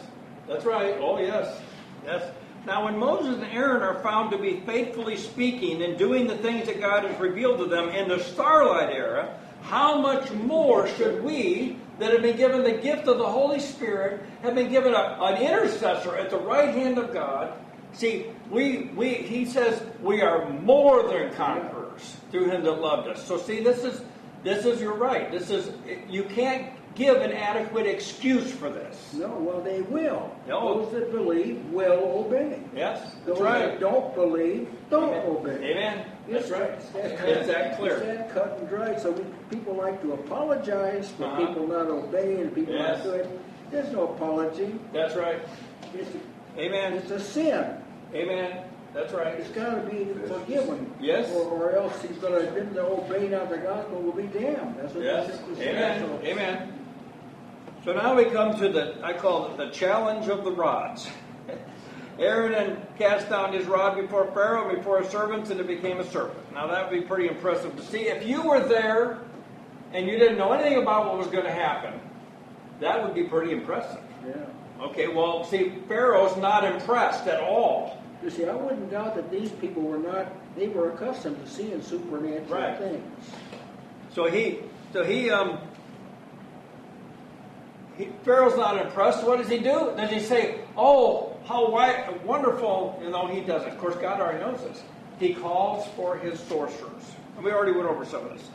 [0.47, 0.95] that's right.
[0.99, 1.61] Oh, yes.
[2.05, 2.31] Yes.
[2.65, 6.67] Now, when Moses and Aaron are found to be faithfully speaking and doing the things
[6.67, 11.77] that God has revealed to them in the starlight era, how much more should we,
[11.99, 15.41] that have been given the gift of the Holy Spirit, have been given a, an
[15.41, 17.53] intercessor at the right hand of God?
[17.93, 21.82] See, we, we, he says we are more than conquerors
[22.31, 23.25] through him that loved us.
[23.25, 24.01] So, see, this is,
[24.43, 25.31] this is, you're right.
[25.31, 25.71] This is,
[26.09, 29.13] you can't give an adequate excuse for this.
[29.13, 30.35] No, well, they will.
[30.47, 30.83] No.
[30.83, 32.61] Those that believe will obey.
[32.75, 33.59] Yes, Those that's right.
[33.71, 35.71] that don't believe don't obey.
[35.71, 36.05] Amen.
[36.29, 36.71] That's It's- right.
[36.71, 37.99] It's that, It's that It's clear.
[37.99, 38.95] that cut and dry.
[38.97, 41.47] So we, people like to apologize for Uh-huh.
[41.47, 43.03] people not obeying, people Yes.
[43.03, 43.39] not doing.
[43.71, 44.79] There's no apology.
[44.93, 45.39] That's right.
[45.95, 46.09] It's,
[46.59, 46.93] Amen.
[46.93, 47.65] it's a sin.
[48.13, 48.63] Amen.
[48.93, 49.33] That's right.
[49.39, 50.93] It's got to be forgiven.
[50.99, 51.31] Yes.
[51.31, 54.75] Or, or else he's going to didn't obey not the gospel will be damned.
[54.79, 55.39] That's what Yes.
[55.59, 56.01] Amen.
[56.01, 56.79] So- Amen.
[57.83, 61.09] So now we come to the, I call it the challenge of the rods.
[62.19, 66.05] Aaron and cast down his rod before Pharaoh, before his servants, and it became a
[66.09, 66.53] serpent.
[66.53, 68.03] Now that would be pretty impressive to see.
[68.07, 69.19] If you were there
[69.91, 71.99] and you didn't know anything about what was going to happen,
[72.79, 73.99] that would be pretty impressive.
[74.25, 74.33] Yeah.
[74.81, 78.01] Okay, well, see, Pharaoh's not impressed at all.
[78.23, 81.81] You see, I wouldn't doubt that these people were not, they were accustomed to seeing
[81.81, 82.77] supernatural Right.
[82.77, 83.03] things.
[84.13, 84.59] So he,
[84.93, 85.59] so he, um,
[87.97, 89.25] he, Pharaoh's not impressed.
[89.25, 89.91] What does he do?
[89.97, 91.69] Does he say, "Oh, how
[92.23, 92.99] wonderful"?
[93.03, 93.69] You know, he doesn't.
[93.69, 94.81] Of course, God already knows this.
[95.19, 97.03] He calls for his sorcerers,
[97.35, 98.49] and we already went over some of this.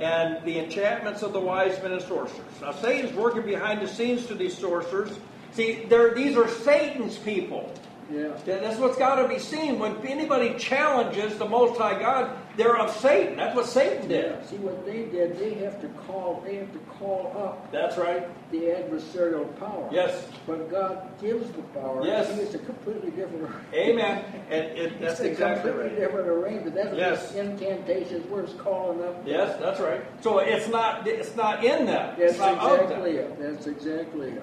[0.00, 2.60] And the enchantments of the wise men and sorcerers.
[2.62, 5.12] Now, Satan's working behind the scenes to these sorcerers.
[5.52, 7.70] See, these are Satan's people.
[8.10, 8.36] Yeah.
[8.44, 9.78] That's what's got to be seen.
[9.78, 13.36] When anybody challenges the Most High God, they're of Satan.
[13.36, 14.44] That's what Satan did.
[14.46, 18.26] See what they did, they have to call they have to call up That's right.
[18.50, 19.88] the adversarial power.
[19.92, 20.26] Yes.
[20.46, 22.04] But God gives the power.
[22.04, 22.34] Yes.
[22.34, 24.24] See, it's a completely different Amen.
[24.50, 25.96] And it, that's it's a completely right.
[25.96, 26.74] different arrangement.
[26.74, 27.32] That's Yes.
[27.32, 29.22] what incantations where it's calling up.
[29.24, 30.02] Yes, that's right.
[30.20, 32.16] So it's not it's not in them.
[32.18, 33.32] That's It's not of exactly them.
[33.32, 33.38] it.
[33.40, 34.42] That's exactly it.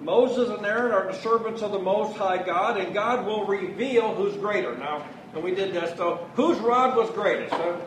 [0.00, 4.14] Moses and Aaron are the servants of the Most High God, and God will reveal
[4.14, 4.76] who's greater.
[4.76, 5.96] Now, and we did this.
[5.96, 7.52] So, whose rod was greatest?
[7.52, 7.80] So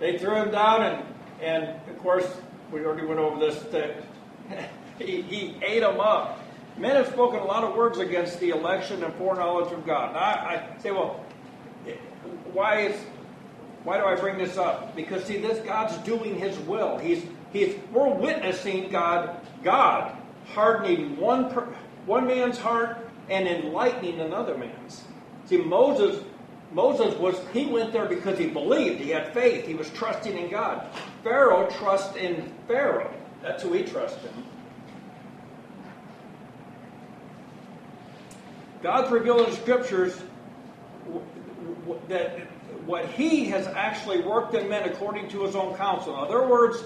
[0.00, 1.04] they threw him down, and
[1.40, 2.26] and of course
[2.70, 3.60] we already went over this.
[3.64, 4.04] That
[4.98, 6.40] he, he ate them up.
[6.76, 10.14] Men have spoken a lot of words against the election and foreknowledge of God.
[10.14, 11.24] Now, I, I say, well,
[12.52, 12.96] why is
[13.82, 14.94] why do I bring this up?
[14.94, 16.98] Because see, this God's doing His will.
[16.98, 20.16] He's He's we're witnessing God God
[20.54, 21.62] hardening one per,
[22.06, 25.04] one man's heart and enlightening another man's.
[25.46, 26.22] See, Moses
[26.72, 30.50] Moses was, he went there because he believed, he had faith, he was trusting in
[30.50, 30.86] God.
[31.24, 33.12] Pharaoh trusts in Pharaoh.
[33.42, 34.30] That's who he trusted.
[38.82, 40.20] God's revealing scriptures
[42.08, 42.40] that
[42.84, 46.14] what he has actually worked in men according to his own counsel.
[46.14, 46.84] In other words,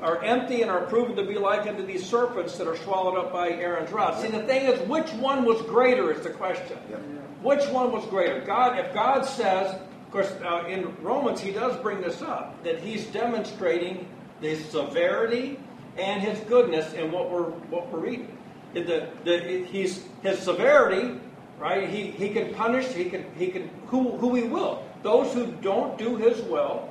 [0.00, 3.32] are empty and are proven to be like unto these serpents that are swallowed up
[3.32, 4.20] by Aaron's rod.
[4.20, 6.78] See, the thing is, which one was greater is the question.
[6.90, 7.00] Yep.
[7.42, 8.40] Which one was greater?
[8.40, 12.80] God, if God says, of course, uh, in Romans he does bring this up that
[12.80, 14.08] he's demonstrating
[14.40, 15.58] the severity
[15.96, 18.36] and his goodness in what we're what we're reading.
[18.74, 21.20] In the, the he's his severity,
[21.58, 21.88] right?
[21.88, 22.86] He he can punish.
[22.86, 24.84] He can he can who who he will.
[25.02, 26.88] Those who don't do his will,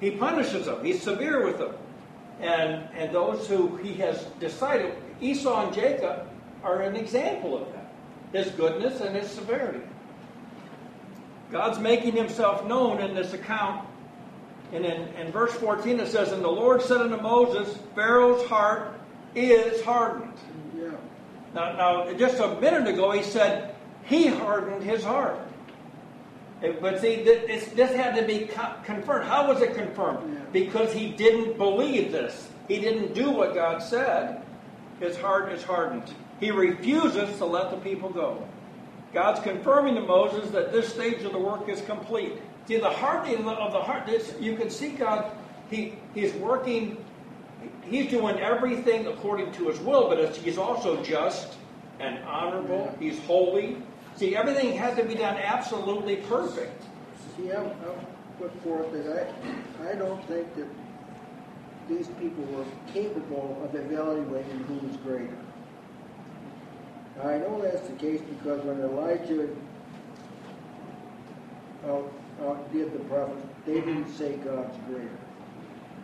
[0.00, 0.84] he punishes them.
[0.84, 1.74] He's severe with them,
[2.40, 6.28] and and those who he has decided Esau and Jacob
[6.62, 7.78] are an example of that
[8.32, 9.80] his goodness and his severity.
[11.50, 13.86] God's making himself known in this account.
[14.72, 18.94] And in, in verse 14 it says, And the Lord said unto Moses, Pharaoh's heart
[19.34, 20.34] is hardened.
[20.76, 20.90] Yeah.
[21.54, 23.74] Now, now, just a minute ago he said
[24.04, 25.38] he hardened his heart.
[26.60, 28.50] But see, this, this had to be
[28.84, 29.28] confirmed.
[29.28, 30.34] How was it confirmed?
[30.34, 30.40] Yeah.
[30.52, 32.48] Because he didn't believe this.
[32.66, 34.42] He didn't do what God said.
[35.00, 36.12] His heart is hardened.
[36.40, 38.46] He refuses to let the people go.
[39.14, 42.34] God's confirming to Moses that this stage of the work is complete.
[42.66, 45.30] See, the hardening of the heart, this, you can see God,
[45.70, 47.02] he, He's working,
[47.82, 51.54] He's doing everything according to His will, but He's also just
[52.00, 52.92] and honorable.
[52.92, 53.10] Yeah.
[53.10, 53.76] He's holy.
[54.18, 56.82] See, everything had to be done absolutely perfect.
[57.36, 58.04] See, I'll, I'll
[58.40, 59.32] put forth that
[59.80, 60.66] I, I don't think that
[61.88, 65.38] these people were capable of evaluating who was greater.
[67.22, 69.48] I know that's the case because when Elijah
[71.84, 75.27] uh, uh, out, outdid the prophets, they didn't say God's greater.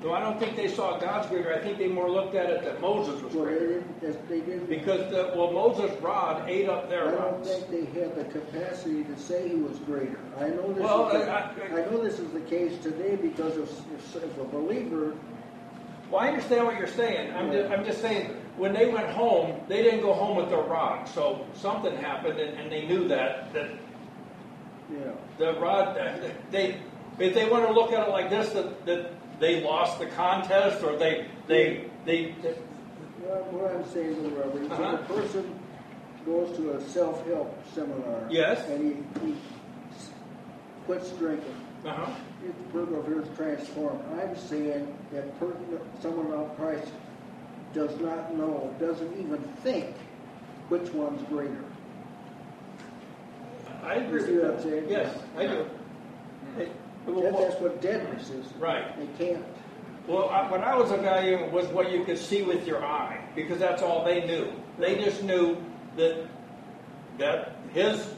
[0.02, 1.54] No, I don't think they saw God's greater.
[1.54, 3.82] I think they more looked at it that Moses was well, greater.
[4.00, 4.68] They didn't, they didn't.
[4.68, 7.48] Because the, well, Moses' rod ate up their I don't rods.
[7.48, 10.18] think they had the capacity to say he was greater.
[10.38, 10.82] I know this.
[10.82, 14.16] Well, is the, I, I, I, know this is the case today because if, if,
[14.16, 15.14] if a believer.
[16.10, 17.34] Well, I understand what you're saying.
[17.34, 17.62] I'm, yeah.
[17.62, 21.08] just, I'm just saying when they went home, they didn't go home with their rod.
[21.08, 23.70] So something happened, and, and they knew that that
[24.92, 25.12] yeah.
[25.38, 25.96] the rod.
[26.50, 26.78] They
[27.18, 30.82] if they want to look at it like this, that, that they lost the contest,
[30.82, 32.32] or they they they.
[32.32, 34.98] what I'm saying, Little Robert, uh-huh.
[35.02, 35.60] if a person
[36.24, 39.36] goes to a self-help seminar, yes, and he, he
[40.86, 42.10] quits drinking, uh-huh.
[42.42, 44.00] his personal appearance transformed.
[44.20, 45.24] I'm saying that
[46.00, 46.92] someone of Christ
[47.72, 49.94] does not know, doesn't even think
[50.68, 51.64] which one's greater.
[53.82, 54.20] I agree.
[54.20, 54.84] With you see what I'm saying?
[54.88, 55.66] Yes, I do.
[56.56, 56.68] That,
[57.06, 58.46] that's what deadness is.
[58.54, 58.96] Right.
[58.98, 59.44] They can't.
[60.06, 63.58] Well, I, what I was evaluating was what you could see with your eye, because
[63.58, 64.52] that's all they knew.
[64.78, 65.56] They just knew
[65.96, 66.26] that
[67.18, 68.12] that his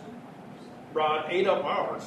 [0.93, 2.03] rod ate up ours,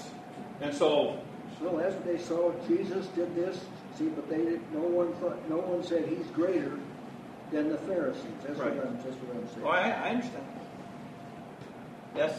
[0.61, 1.19] and so.
[1.59, 3.59] So as they saw Jesus did this,
[3.97, 4.73] see, but they didn't.
[4.73, 5.49] No one thought.
[5.49, 6.77] No one said he's greater
[7.51, 8.23] than the Pharisees.
[8.45, 8.75] That's right.
[8.75, 8.95] what I'm.
[8.95, 9.61] That's what I'm saying.
[9.63, 10.45] Oh, I, I understand.
[12.15, 12.33] Yes.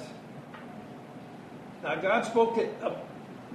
[1.83, 2.97] Now God spoke to, uh,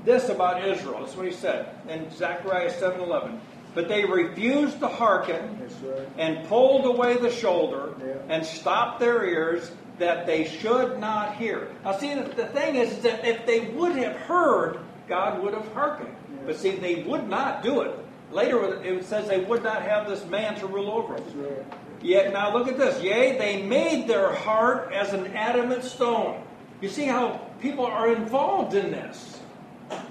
[0.05, 0.99] this about Israel.
[0.99, 3.41] That's what He said in Zechariah seven eleven.
[3.73, 6.07] But they refused to hearken right.
[6.17, 8.13] and pulled away the shoulder yeah.
[8.29, 11.67] and stopped their ears that they should not hear.
[11.83, 15.67] Now, see, the, thing is, is, that if they would have heard, God would have
[15.73, 16.15] hearkened.
[16.33, 16.39] Yeah.
[16.45, 17.97] But see, they would not do it.
[18.31, 21.65] Later it says they would not have this man to rule over them.
[22.01, 23.01] Yet now look at this.
[23.01, 26.43] Yea, they made their heart as an adamant stone.
[26.81, 29.34] You see how people are involved in this.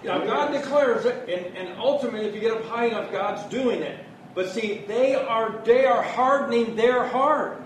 [0.04, 3.82] Now God declares it, and, and ultimately, if you get up high enough, God's doing
[3.82, 4.04] it.
[4.34, 7.60] But see, they are they are hardening their heart.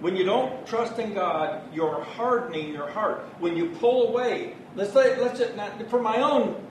[0.00, 3.20] When you don't trust in God, you're hardening your heart.
[3.38, 6.66] When you pull away, let's say, let's not, for my own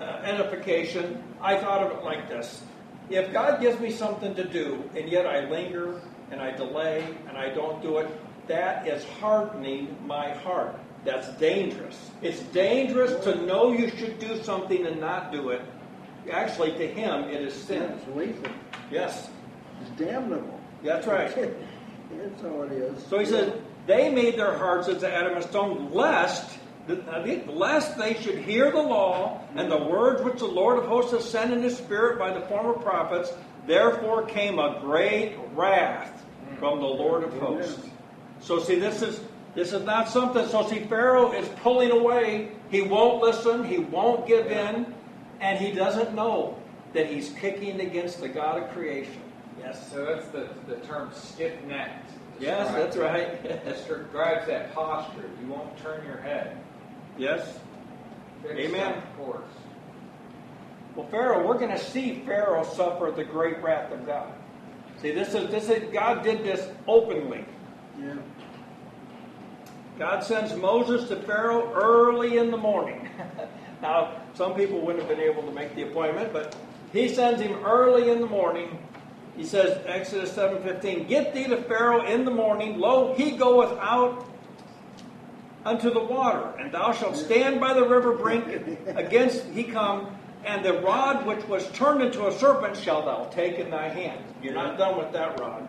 [0.00, 2.62] uh, edification, I thought of it like this.
[3.10, 7.36] If God gives me something to do, and yet I linger and I delay and
[7.36, 8.08] I don't do it,
[8.46, 10.74] that is hardening my heart.
[11.04, 12.10] That's dangerous.
[12.22, 15.62] It's dangerous to know you should do something and not do it.
[16.30, 17.82] Actually, to him, it is sin.
[17.82, 18.52] It's lethal.
[18.90, 19.30] Yes.
[19.80, 20.60] It's damnable.
[20.84, 21.34] That's right.
[22.12, 23.06] That's all it is.
[23.06, 23.54] So he says,
[23.86, 26.58] they made their hearts as adamant stone, lest
[27.46, 31.28] lest they should hear the law and the words which the Lord of hosts has
[31.28, 33.32] sent in his spirit by the former prophets.
[33.66, 36.24] Therefore came a great wrath
[36.58, 37.86] from the Lord of hosts.
[38.40, 39.20] So see, this is
[39.54, 42.52] This is not something, so see, Pharaoh is pulling away.
[42.70, 44.94] He won't listen, he won't give in,
[45.40, 46.56] and he doesn't know
[46.92, 49.20] that he's kicking against the God of creation.
[49.58, 49.90] Yes.
[49.90, 52.10] So that's the, the term stiff necked.
[52.38, 53.42] Yes, that's right.
[53.42, 55.28] That describes that posture.
[55.40, 56.56] You won't turn your head.
[57.18, 57.58] yes.
[58.42, 58.94] Fixed Amen.
[58.94, 59.44] on course.
[60.96, 64.32] Well, Pharaoh, we're going to see Pharaoh suffer the great wrath of God.
[65.02, 67.44] See, this is this is God did this openly.
[68.00, 68.16] Yeah.
[70.00, 73.06] God sends Moses to Pharaoh early in the morning.
[73.82, 76.56] now, some people wouldn't have been able to make the appointment, but
[76.90, 78.78] he sends him early in the morning.
[79.36, 84.24] He says, Exodus 7:15, "Get thee to Pharaoh in the morning; lo, he goeth out
[85.66, 88.46] unto the water, and thou shalt stand by the river brink
[88.86, 93.58] against he come, and the rod which was turned into a serpent shalt thou take
[93.58, 95.68] in thy hand." You're not done with that rod.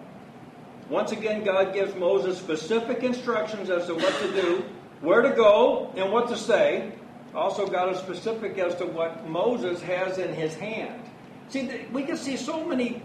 [0.91, 4.65] Once again, God gives Moses specific instructions as to what to do,
[4.99, 6.91] where to go, and what to say.
[7.33, 11.01] Also, God is specific as to what Moses has in his hand.
[11.47, 13.01] See, we can see so many,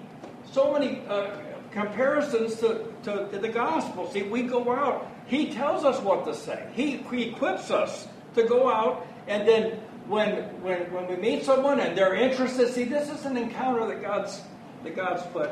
[0.50, 1.30] so many uh,
[1.70, 4.10] comparisons to, to, to the gospel.
[4.10, 5.08] See, we go out.
[5.26, 6.68] He tells us what to say.
[6.74, 11.78] He, he equips us to go out, and then when when when we meet someone
[11.78, 14.42] and they're interested, see, this is an encounter that God's
[14.82, 15.50] that God's put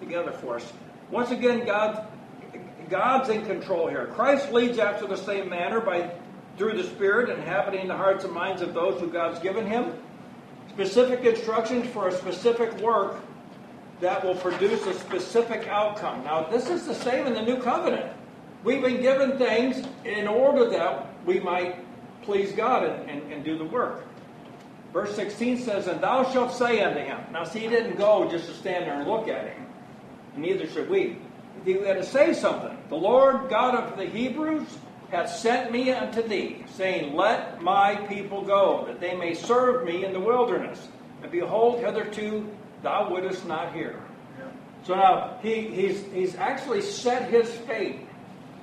[0.00, 0.70] together for us.
[1.12, 2.08] Once again, God,
[2.88, 4.06] God's in control here.
[4.14, 6.10] Christ leads after the same manner by
[6.56, 9.92] through the Spirit, inhabiting the hearts and minds of those who God's given him.
[10.70, 13.20] Specific instructions for a specific work
[14.00, 16.24] that will produce a specific outcome.
[16.24, 18.10] Now, this is the same in the new covenant.
[18.64, 21.76] We've been given things in order that we might
[22.22, 24.04] please God and, and, and do the work.
[24.92, 27.20] Verse 16 says, And thou shalt say unto him.
[27.32, 29.61] Now, see, he didn't go just to stand there and look at him.
[30.36, 31.18] Neither should we.
[31.64, 32.76] He had to say something.
[32.88, 34.66] The Lord God of the Hebrews
[35.10, 40.04] hath sent me unto thee, saying, Let my people go, that they may serve me
[40.04, 40.88] in the wilderness.
[41.22, 42.50] And behold, hitherto
[42.82, 44.02] thou wouldest not hear.
[44.84, 48.00] So now he, he's, he's actually set his fate.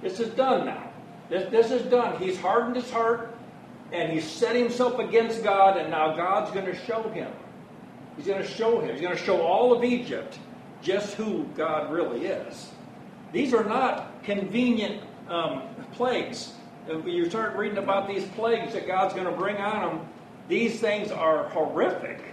[0.02, 0.92] This is done now.
[1.30, 2.22] This, this is done.
[2.22, 3.36] He's hardened his heart
[3.92, 7.32] and he's set himself against God, and now God's going to show him.
[8.16, 8.92] He's going to show him.
[8.92, 10.38] He's going to show all of Egypt
[10.82, 12.72] just who God really is.
[13.32, 15.64] These are not convenient um,
[15.94, 16.54] plagues.
[16.88, 20.08] When you start reading about these plagues that God's going to bring on them,
[20.48, 22.24] these things are horrific.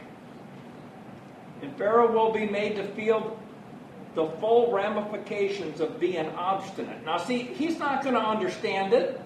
[1.63, 3.39] And Pharaoh will be made to feel
[4.15, 7.05] the full ramifications of being obstinate.
[7.05, 9.21] Now, see, he's not going to understand it,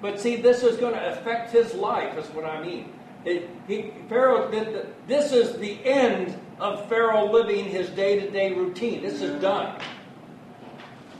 [0.00, 2.92] but see, this is going to affect his life, is what I mean.
[3.24, 4.50] It, he, Pharaoh,
[5.06, 9.02] this is the end of Pharaoh living his day to day routine.
[9.02, 9.80] This is done.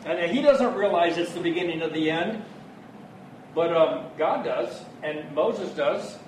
[0.05, 2.45] And he doesn't realize it's the beginning of the end,
[3.55, 6.19] but um, God does, and Moses does.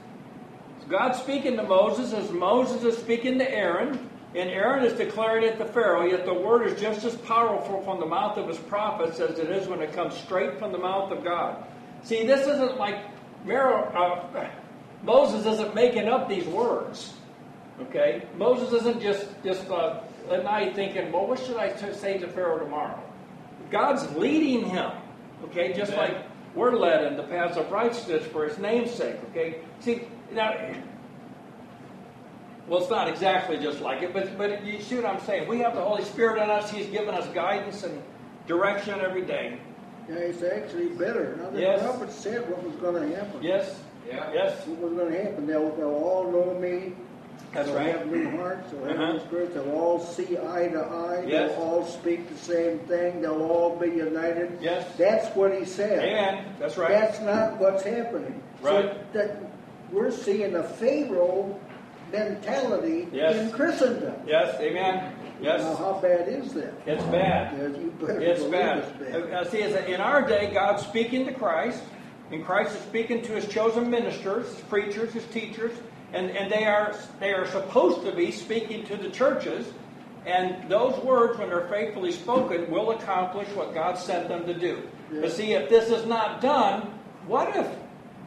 [0.89, 5.59] God's speaking to Moses as Moses is speaking to Aaron, and Aaron is declaring it
[5.59, 9.21] to Pharaoh, yet the word is just as powerful from the mouth of his prophets
[9.21, 11.65] as it is when it comes straight from the mouth of God.
[12.03, 12.97] See, this isn't like
[13.49, 14.49] uh,
[15.03, 17.15] Moses isn't making up these words.
[17.81, 22.19] Okay, Moses isn't just just uh, at night thinking, "Well, what should I t- say
[22.19, 23.03] to Pharaoh tomorrow?"
[23.71, 24.93] God's leading him.
[25.45, 26.13] Okay, just Amen.
[26.15, 29.17] like we're led in the paths of righteousness for His name's sake.
[29.31, 30.55] Okay, see now.
[32.69, 35.49] Well, it's not exactly just like it, but but you see what I'm saying.
[35.49, 36.71] We have the Holy Spirit in us.
[36.71, 38.01] He's given us guidance and
[38.47, 39.59] direction every day.
[40.09, 41.37] Yeah, it's actually better.
[41.41, 41.83] Now, the Yes.
[41.83, 43.43] prophet said what was going to happen.
[43.43, 43.81] Yes.
[44.07, 44.31] Yeah.
[44.33, 44.67] Yes.
[44.67, 45.47] What was going to happen?
[45.47, 46.93] They'll, they'll all know me.
[47.55, 47.97] That's they'll right.
[47.97, 48.71] have new hearts.
[48.73, 49.13] They'll have Uh-huh.
[49.13, 49.55] new spirits.
[49.55, 51.25] They'll all see eye to eye.
[51.27, 51.53] Yes.
[51.53, 53.23] They'll all speak the same thing.
[53.23, 54.59] They'll all be united.
[54.61, 54.87] Yes.
[54.99, 55.99] That's what he said.
[56.01, 56.45] Amen.
[56.59, 56.89] That's right.
[56.91, 58.43] That's not what's happening.
[58.63, 59.13] So Right.
[59.13, 59.37] that
[59.93, 61.59] we're seeing a Pharaoh
[62.13, 63.37] mentality Yes.
[63.37, 64.15] in Christendom.
[64.27, 64.57] Yes.
[64.61, 65.13] Amen.
[65.41, 65.63] Yes.
[65.63, 66.73] Now, how bad is that?
[66.87, 67.55] It's bad.
[67.59, 68.79] It's bad.
[68.79, 69.33] it's bad.
[69.33, 71.83] Uh, see, in our day, God's speaking to Christ,
[72.31, 75.73] and Christ is speaking to His chosen ministers, His preachers, His teachers,
[76.15, 79.67] and, and they are they are supposed to be speaking to the churches,
[80.25, 84.83] and those words, when they're faithfully spoken, will accomplish what God sent them to do.
[85.13, 85.21] Yeah.
[85.23, 86.83] But see, if this is not done,
[87.27, 87.67] what if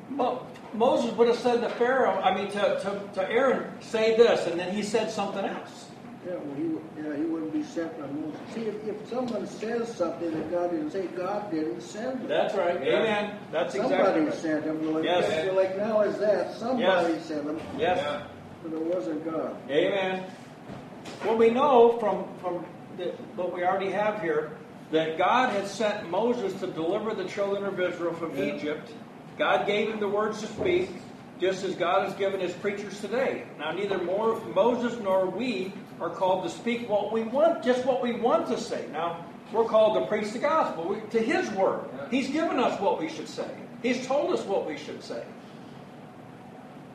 [0.10, 4.48] Mo- Moses would have said to Pharaoh, I mean to, to, to Aaron, say this,
[4.48, 5.87] and then he said something else.
[6.28, 6.64] Yeah, well, he,
[7.02, 8.40] yeah, he wouldn't be sent by Moses.
[8.54, 12.28] See, if, if someone says something that God didn't say, God didn't send him.
[12.28, 12.76] That's right.
[12.82, 13.40] Amen.
[13.52, 14.34] That's Somebody exactly right.
[14.34, 14.94] sent him.
[14.94, 15.46] Like, Yes.
[15.46, 16.54] you're like, now is that?
[16.56, 17.26] Somebody Yes.
[17.26, 17.98] sent him, Yes.
[18.02, 18.24] Yeah.
[18.64, 19.56] but it wasn't God.
[19.70, 20.26] Amen.
[21.26, 22.66] Well, we know from from
[22.98, 23.06] the,
[23.38, 24.52] what we already have here
[24.92, 28.56] that God had sent Moses to deliver the children of Israel from Yeah.
[28.56, 28.92] Egypt.
[29.38, 30.90] God gave him the words to speak,
[31.40, 33.44] just as God has given his preachers today.
[33.60, 38.02] Now, neither more Moses nor we are called to speak what we want, just what
[38.02, 38.86] we want to say.
[38.92, 41.86] Now, we're called to preach the gospel we, to his word.
[42.12, 43.50] He's given us what we should say.
[43.82, 45.24] He's told us what we should say.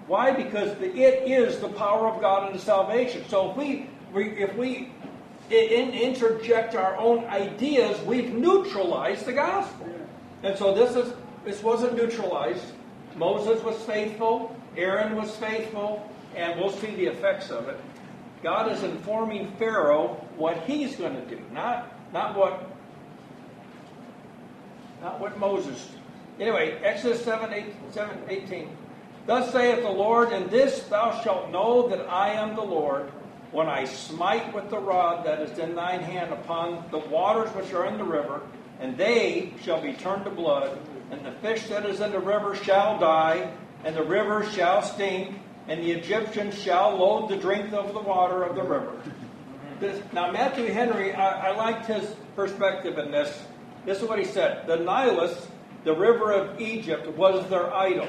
[0.07, 0.32] Why?
[0.32, 3.24] Because the, it is the power of God unto salvation.
[3.28, 4.92] So if we, we if we
[5.50, 9.88] in, interject our own ideas, we've neutralized the gospel.
[10.42, 12.64] And so this is this wasn't neutralized.
[13.16, 17.78] Moses was faithful, Aaron was faithful, and we'll see the effects of it.
[18.43, 22.68] God is informing Pharaoh what he's going to do, not not what
[25.01, 25.88] not what Moses.
[26.40, 28.76] Anyway, Exodus 7, 8, 7 18.
[29.26, 33.11] Thus saith the Lord, and this thou shalt know that I am the Lord,
[33.53, 37.72] when I smite with the rod that is in thine hand upon the waters which
[37.72, 38.40] are in the river,
[38.80, 40.76] and they shall be turned to blood,
[41.11, 43.53] and the fish that is in the river shall die,
[43.84, 45.36] and the river shall stink,
[45.68, 49.00] and the Egyptians shall load the drink of the water of the river.
[49.80, 53.42] This, now, Matthew Henry, I, I liked his perspective in this.
[53.84, 55.48] This is what he said The Nilus,
[55.84, 58.08] the river of Egypt, was their idol.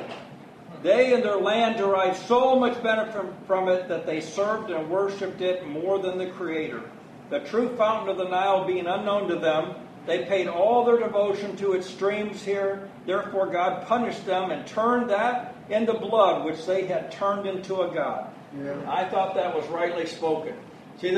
[0.84, 4.90] They and their land derived so much benefit from, from it that they served and
[4.90, 6.82] worshipped it more than the Creator.
[7.30, 9.76] The true fountain of the Nile being unknown to them,
[10.06, 12.90] they paid all their devotion to its streams here.
[13.06, 17.94] Therefore, God punished them and turned that into blood, which they had turned into a
[17.94, 18.34] god.
[18.62, 18.76] Yeah.
[18.88, 20.56] I thought that was rightly spoken.
[21.00, 21.12] See,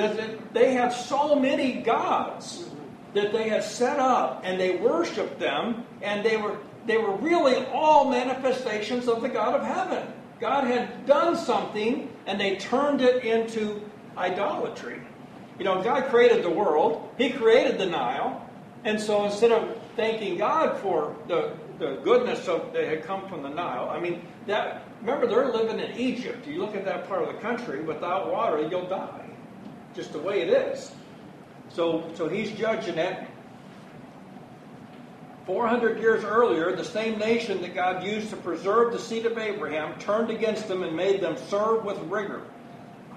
[0.53, 2.65] they had so many gods
[3.13, 7.65] that they had set up, and they worshipped them, and they were they were really
[7.67, 10.07] all manifestations of the God of heaven.
[10.39, 13.81] God had done something, and they turned it into
[14.15, 15.01] idolatry.
[15.57, 18.44] You know, God created the world; He created the Nile,
[18.85, 23.43] and so instead of thanking God for the the goodness of that had come from
[23.43, 24.83] the Nile, I mean that.
[25.01, 26.47] Remember, they're living in Egypt.
[26.47, 29.25] You look at that part of the country; without water, you'll die.
[29.93, 30.93] Just the way it is.
[31.69, 33.27] So, so he's judging it.
[35.45, 39.97] 400 years earlier, the same nation that God used to preserve the seed of Abraham
[39.99, 42.41] turned against them and made them serve with rigor.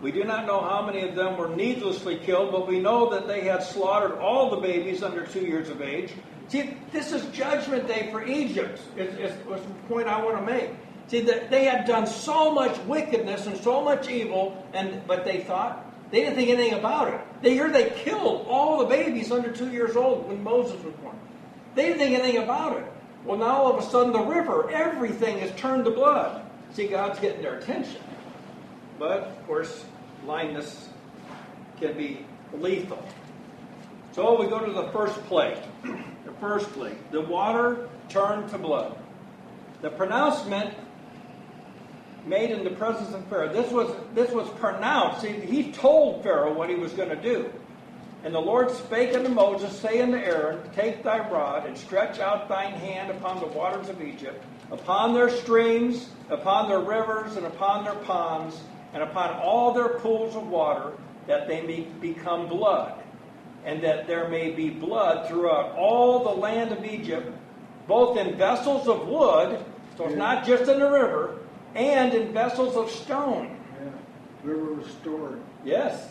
[0.01, 3.26] We do not know how many of them were needlessly killed, but we know that
[3.26, 6.12] they had slaughtered all the babies under two years of age.
[6.49, 10.53] See, this is judgment day for Egypt, is, is, is the point I want to
[10.53, 10.70] make.
[11.09, 15.40] See, that they had done so much wickedness and so much evil, and but they
[15.40, 17.20] thought, they didn't think anything about it.
[17.42, 21.18] They heard they killed all the babies under two years old when Moses was born.
[21.74, 22.84] They didn't think anything about it.
[23.24, 26.44] Well, now all of a sudden the river, everything is turned to blood.
[26.72, 28.01] See, God's getting their attention.
[28.99, 29.84] But, of course,
[30.24, 30.88] blindness
[31.80, 33.03] can be lethal.
[34.12, 35.59] So we go to the first plague.
[36.28, 36.99] The first plague.
[37.11, 38.99] The water turned to blood.
[39.80, 40.74] The pronouncement
[42.26, 43.51] made in the presence of Pharaoh.
[43.51, 45.22] This was this was pronounced.
[45.22, 47.51] See, he told Pharaoh what he was going to do.
[48.24, 52.49] And the Lord spake unto Moses, saying to Aaron, Take thy rod, and stretch out
[52.49, 57.84] thine hand upon the waters of Egypt, upon their streams, upon their rivers, and upon
[57.84, 58.61] their ponds,
[58.93, 60.93] and upon all their pools of water,
[61.26, 63.03] that they may become blood,
[63.64, 67.30] and that there may be blood throughout all the land of Egypt,
[67.86, 69.62] both in vessels of wood,
[69.97, 71.39] so it's not just in the river,
[71.74, 73.59] and in vessels of stone.
[73.80, 73.91] Yeah.
[74.43, 75.41] River restored.
[75.64, 76.09] Yes.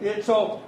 [0.00, 0.62] It- so,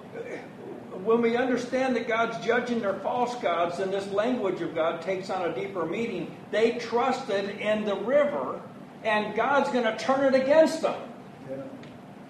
[1.04, 5.30] when we understand that God's judging their false gods, then this language of God takes
[5.30, 8.60] on a deeper meaning, they trusted in the river,
[9.04, 11.00] and God's going to turn it against them.
[11.48, 11.56] Yeah.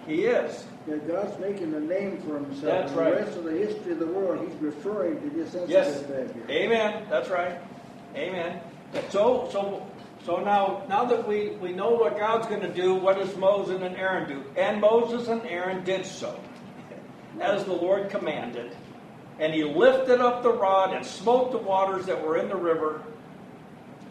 [0.07, 0.65] He is.
[0.89, 2.63] Yeah, God's making a name for himself.
[2.63, 3.15] That's right.
[3.15, 6.01] The rest of the history of the world, he's referring to this incident Yes.
[6.03, 6.45] back here.
[6.49, 7.07] Amen.
[7.11, 7.59] That's right.
[8.17, 8.61] Amen.
[9.11, 9.87] So, so,
[10.25, 13.81] so now, now that we, we know what God's going to do, what does Moses
[13.83, 14.45] and Aaron do?
[14.57, 16.41] And Moses and Aaron did so,
[17.41, 18.75] as the Lord commanded.
[19.39, 23.03] And he lifted up the rod and smote the waters that were in the river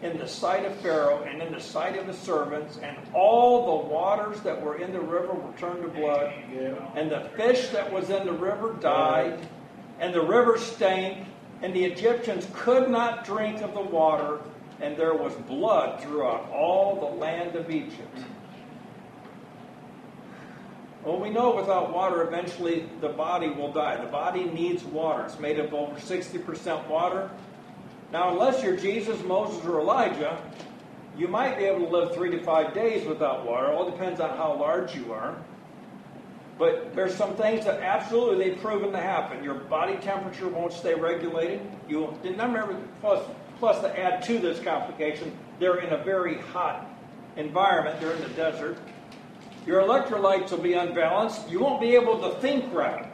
[0.02, 3.88] in the sight of Pharaoh and in the sight of his servants, and all the
[3.88, 6.32] waters that were in the river were turned to blood.
[6.94, 9.46] And the fish that was in the river died,
[9.98, 11.26] and the river stank,
[11.62, 14.40] and the Egyptians could not drink of the water,
[14.80, 18.18] and there was blood throughout all the land of Egypt.
[21.04, 23.96] Well, we know without water, eventually the body will die.
[24.02, 25.24] The body needs water.
[25.24, 27.30] It's made of over 60% water.
[28.12, 30.42] Now, unless you're Jesus, Moses, or Elijah,
[31.16, 33.68] you might be able to live three to five days without water.
[33.68, 35.36] It all depends on how large you are.
[36.58, 39.42] But there's some things that absolutely they've proven to happen.
[39.42, 41.60] Your body temperature won't stay regulated.
[41.88, 43.24] You remember plus
[43.60, 46.86] plus to add to this complication, they're in a very hot
[47.36, 48.00] environment.
[48.00, 48.78] They're in the desert.
[49.66, 51.48] Your electrolytes will be unbalanced.
[51.48, 53.06] You won't be able to think right.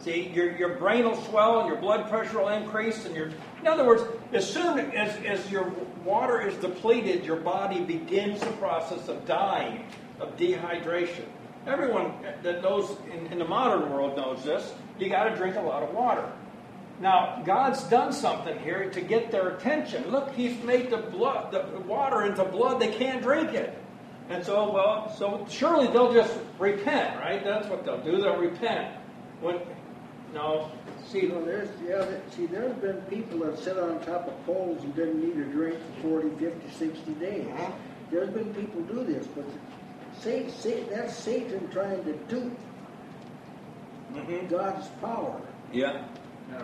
[0.00, 3.04] See, your, your brain will swell and your blood pressure will increase.
[3.04, 3.30] And your,
[3.62, 4.02] in other words,
[4.32, 5.72] as soon as, as your
[6.04, 9.84] water is depleted, your body begins the process of dying,
[10.18, 11.24] of dehydration.
[11.66, 14.74] Everyone that knows in, in the modern world knows this.
[14.98, 16.28] You got to drink a lot of water.
[17.00, 20.10] Now, God's done something here to get their attention.
[20.10, 22.80] Look, He's made the blood, the water into blood.
[22.80, 23.78] They can't drink it.
[24.28, 27.42] And so, well, so surely they'll just repent, right?
[27.44, 28.20] That's what they'll do.
[28.20, 28.96] They'll repent.
[29.40, 29.60] When,
[30.34, 30.70] no,
[31.12, 34.46] see, You know, there's, yeah, there- see, there's been people that sit on top of
[34.46, 37.46] poles and didn't need a drink for 40, 50, 60 days.
[37.48, 37.70] Uh-huh.
[38.10, 39.44] There's been people do this, but
[40.18, 42.56] Satan, Satan, that's Satan trying to dupe
[44.14, 44.48] Mhm.
[44.48, 45.40] God's power.
[45.72, 46.02] yeah.
[46.50, 46.62] Yeah.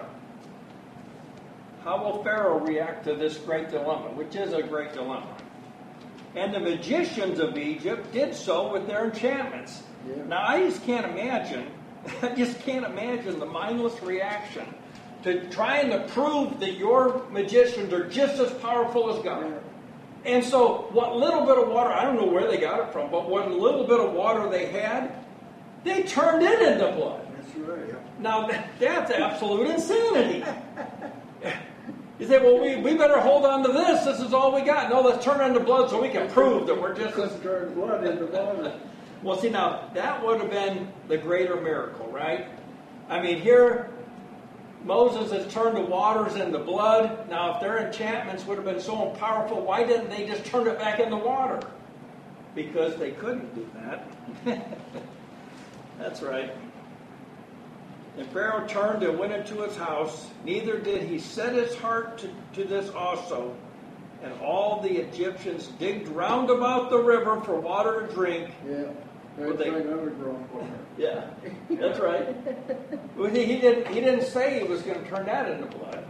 [1.84, 5.34] How will Pharaoh react to this great dilemma, which is a great dilemma?
[6.34, 9.82] And the magicians of Egypt did so with their enchantments.
[10.07, 10.24] Yeah.
[10.24, 11.66] Now, I just can't imagine,
[12.22, 14.66] I just can't imagine the mindless reaction
[15.22, 19.61] to trying to prove that your magicians are just as powerful as God.
[20.24, 23.11] And so, what little bit of water, I don't know where they got it from,
[23.11, 25.24] but what little bit of water they had,
[25.84, 27.26] they turned it into blood.
[27.36, 28.20] That's right.
[28.20, 28.48] Now,
[28.78, 30.44] that's absolute insanity.
[32.18, 34.04] You say, well, we, we better hold on to this.
[34.04, 34.90] This is all we got.
[34.90, 37.14] No, let's turn it into blood so we can prove that we're just.
[37.14, 38.74] Couldn't turn blood into water.
[39.23, 42.47] Well, see, now, that would have been the greater miracle, right?
[43.09, 43.91] I mean, here,
[44.85, 47.29] Moses has turned the waters into blood.
[47.29, 50.79] Now, if their enchantments would have been so powerful, why didn't they just turn it
[50.79, 51.61] back into water?
[52.55, 54.07] Because they couldn't do that.
[55.99, 56.53] That's right.
[58.16, 60.29] And Pharaoh turned and went into his house.
[60.45, 63.55] Neither did he set his heart to, to this also.
[64.23, 68.51] And all the Egyptians digged round about the river for water to drink.
[68.69, 68.87] Yeah.
[69.39, 70.66] Well, they- like underground water.
[70.97, 71.30] Yeah,
[71.70, 72.36] that's right.
[73.16, 73.89] Well, he, he didn't.
[73.89, 76.05] He didn't say he was going to turn that into blood.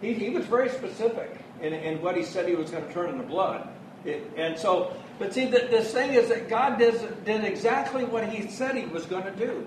[0.00, 3.10] He, he was very specific in, in what he said he was going to turn
[3.10, 3.68] into blood.
[4.04, 8.28] It, and so, but see, the, this thing is that God does, did exactly what
[8.28, 9.66] He said He was going to do.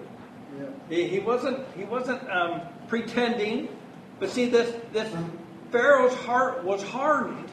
[0.60, 0.66] Yeah.
[0.90, 3.70] He, he wasn't he wasn't um, pretending,
[4.20, 5.12] but see this this
[5.72, 7.50] Pharaoh's heart was hardened,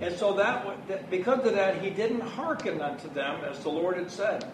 [0.00, 3.96] and so that, that because of that he didn't hearken unto them as the Lord
[3.96, 4.50] had said.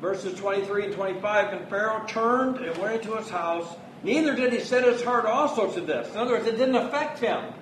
[0.00, 3.76] Verses twenty three and twenty five, and Pharaoh turned and went into his house.
[4.02, 6.12] Neither did he set his heart also to this.
[6.12, 7.52] In other words, it didn't affect him.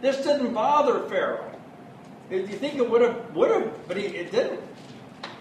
[0.00, 1.50] This didn't bother Pharaoh.
[2.30, 4.60] If you think it would have, would have, but he, it didn't.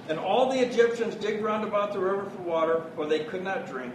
[0.10, 3.68] And all the Egyptians digged round about the river for water, for they could not
[3.68, 3.93] drink.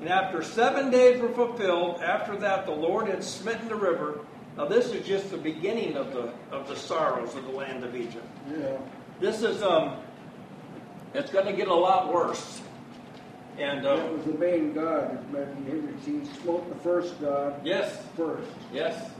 [0.00, 4.20] And after seven days were fulfilled, after that the Lord had smitten the river.
[4.58, 7.96] Now this is just the beginning of the of the sorrows of the land of
[7.96, 8.26] Egypt.
[8.50, 8.76] Yeah.
[9.18, 9.96] This is um,
[11.14, 12.60] it's going to get a lot worse.
[13.58, 15.32] And That um, was the main god.
[15.32, 15.48] that
[16.04, 18.50] He smote the first god yes, first.
[18.72, 19.10] yes,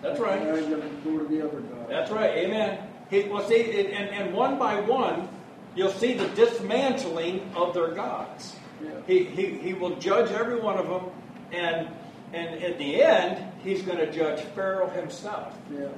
[0.00, 0.40] that's right.
[0.40, 1.88] And then go to the other god.
[1.88, 2.30] That's right.
[2.30, 2.78] Amen.
[3.10, 5.28] He, well, see, and, and one by one,
[5.74, 8.56] you'll see the dismantling of their gods.
[8.82, 8.90] Yeah.
[9.06, 11.10] He, he, he will judge every one of them,
[11.52, 11.88] and
[12.32, 15.56] and at the end, he's going to judge Pharaoh himself.
[15.72, 15.88] Yeah.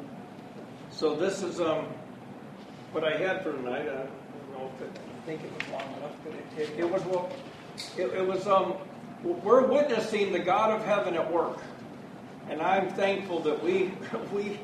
[0.91, 1.87] So this is um,
[2.93, 3.83] what I had for tonight.
[3.83, 5.01] I don't know if it,
[5.37, 7.31] think it was long enough, but it, it, it was well,
[7.97, 8.75] it, it was um,
[9.23, 11.59] we're witnessing the God of heaven at work,
[12.49, 13.93] and I'm thankful that we
[14.33, 14.59] we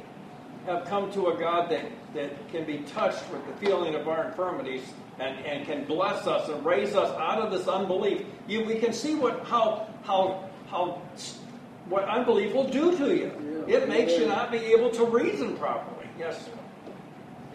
[0.67, 4.25] have come to a God that that can be touched with the feeling of our
[4.25, 4.83] infirmities
[5.19, 8.23] and, and can bless us and raise us out of this unbelief.
[8.49, 11.01] You, we can see what how how how
[11.89, 13.64] what unbelief will do to you.
[13.69, 13.77] Yeah.
[13.77, 16.09] It makes you not be able to reason properly.
[16.19, 16.51] Yes, sir.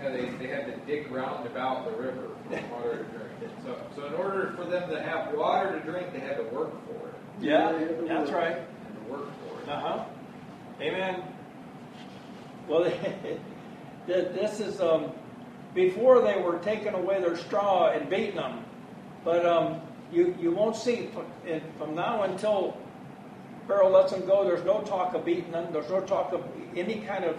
[0.01, 2.30] Yeah, they, they had to dig round about the river for
[2.71, 3.53] water to drink.
[3.63, 6.71] So, so in order for them to have water to drink, they had to work
[6.87, 7.13] for it.
[7.39, 8.39] Yeah, Yeah, they had to that's work.
[8.39, 8.55] right.
[8.57, 9.69] Had to work for it.
[9.69, 10.03] Uh huh.
[10.81, 11.23] Amen.
[12.67, 12.83] Well,
[14.07, 15.11] this is um,
[15.73, 18.63] before they were taking away their straw and beating them,
[19.23, 19.81] but um,
[20.11, 21.25] you you won't see from,
[21.77, 22.77] from now until
[23.67, 24.43] Pharaoh lets them go.
[24.43, 25.71] There's no talk of beating them.
[25.71, 26.43] There's no talk of
[26.75, 27.37] any kind of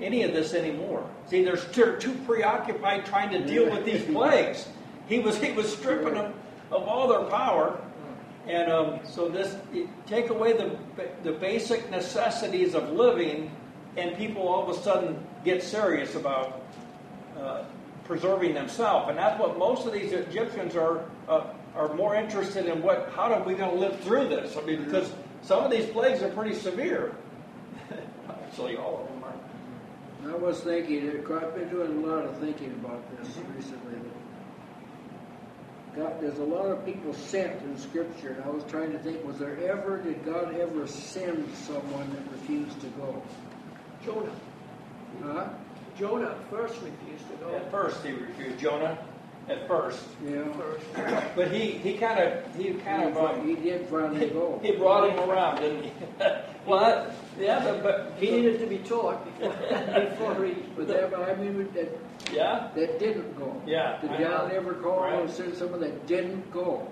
[0.00, 1.08] any of this anymore.
[1.26, 4.68] See, they're too, too preoccupied trying to deal with these plagues.
[5.08, 6.34] He was he was stripping them
[6.70, 7.78] of all their power,
[8.46, 9.56] and um, so this
[10.06, 10.76] take away the
[11.22, 13.50] the basic necessities of living,
[13.96, 16.62] and people all of a sudden get serious about
[17.38, 17.64] uh,
[18.04, 22.82] preserving themselves, and that's what most of these Egyptians are uh, are more interested in
[22.82, 24.56] what, how are we going to live through this?
[24.56, 27.14] I mean, because some of these plagues are pretty severe.
[28.28, 29.13] Actually, all of them.
[30.26, 33.94] I was thinking, I've been doing a lot of thinking about this recently.
[35.96, 39.24] God, there's a lot of people sent in Scripture, and I was trying to think,
[39.24, 43.22] was there ever, did God ever send someone that refused to go?
[44.04, 44.32] Jonah.
[45.22, 45.48] Huh?
[45.96, 47.54] Jonah first refused to go.
[47.54, 48.98] At first, he refused Jonah.
[49.46, 50.44] At first, Yeah.
[51.36, 54.58] But he he kind of he kind of um, He did finally go.
[54.62, 55.92] he brought him around, didn't he?
[56.66, 59.52] well, that, yeah, but, but He needed to be taught before,
[60.08, 60.52] before he.
[60.76, 61.88] But that, I mean, that,
[62.32, 63.60] yeah, that didn't go.
[63.66, 65.20] Yeah, Did God ever call Right.
[65.20, 66.88] and send someone that didn't go?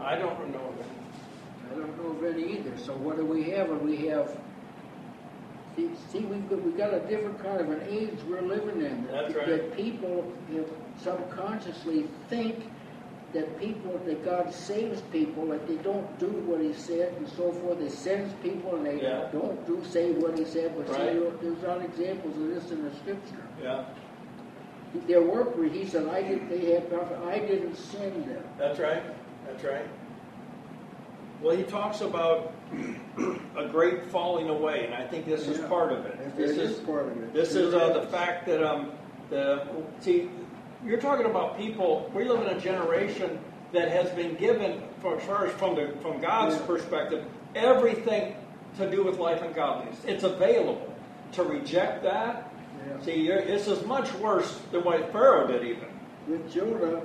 [0.00, 0.74] I don't know.
[1.70, 2.76] I don't know of any either.
[2.78, 3.70] So what do we have?
[3.70, 4.30] And we have,
[5.74, 9.06] see, see we've got, we've got a different kind of an age we're living in.
[9.10, 9.46] That's right.
[9.48, 10.66] That people have
[11.00, 12.64] subconsciously think
[13.32, 17.50] that people, that God saves people, that they don't do what He said and so
[17.52, 17.80] forth.
[17.80, 19.28] He sends people and they Yeah.
[19.32, 20.72] don't do say what He said.
[20.76, 21.40] But Right.
[21.40, 23.42] there's not examples of this in the Scripture.
[23.62, 23.84] Yeah,
[25.06, 28.42] There were, he said, I did, they had, prophet- I didn't send them.
[28.58, 29.02] that's right.
[29.46, 29.86] That's right.
[31.40, 32.52] Well, he talks about
[33.56, 36.36] a great falling away, and I think this is part of it.
[36.36, 37.32] This is is part of it.
[37.32, 38.92] This is uh, the fact that um,
[39.30, 39.66] the
[40.00, 40.28] see,
[40.84, 42.10] you're talking about people.
[42.14, 43.38] We live in a generation
[43.72, 46.66] that has been given, for, as far as from the from God's Yeah.
[46.66, 47.24] perspective,
[47.54, 48.34] everything
[48.78, 49.96] to do with life and godliness.
[50.06, 50.88] It's available.
[51.32, 52.52] To reject that,
[52.86, 53.00] Yeah.
[53.04, 55.64] see, you're, this is much worse than what Pharaoh did.
[55.64, 55.86] Even
[56.28, 57.00] With Jonah,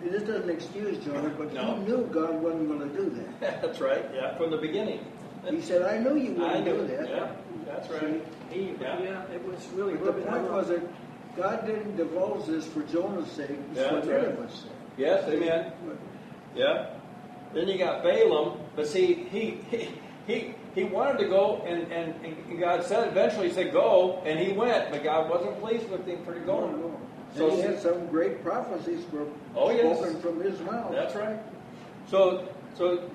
[0.00, 1.74] this doesn't excuse Jonah, but No.
[1.76, 3.10] he knew God wasn't going to do
[3.40, 3.60] that.
[3.62, 4.04] that's right.
[4.14, 5.00] Yeah, from the beginning.
[5.50, 7.08] He said, I knew you I wouldn't knew do that.
[7.08, 7.28] Yeah,
[7.66, 8.22] that's right.
[8.50, 9.00] He, Yeah.
[9.02, 9.22] yeah.
[9.34, 10.82] it was really But the point was that
[11.36, 14.50] God didn't divulge this for Jonah's sake, it's Yeah, for right.
[14.50, 14.70] sake.
[14.98, 15.72] Yes, amen.
[16.54, 16.90] Yeah.
[17.54, 19.88] Then you got Balaam, but see, he he
[20.26, 24.38] he, he wanted to go, and, and, and God said eventually he said go, and
[24.38, 26.80] he went, but God wasn't pleased with him for No, going.
[26.80, 27.00] no.
[27.34, 29.26] So- and he had some great prophecies for
[29.56, 29.98] Oh, yes.
[29.98, 30.92] spoken from his mouth.
[30.92, 31.38] That's right.
[32.08, 33.10] So so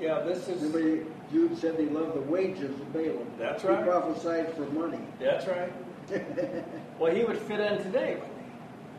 [0.00, 3.26] yeah, this is Remember, Jude said he loved the wages of Balaam.
[3.38, 3.78] That's right.
[3.78, 4.98] He prophesied for money.
[5.20, 5.72] that's right.
[6.98, 8.38] Well, he would fit in today, wouldn't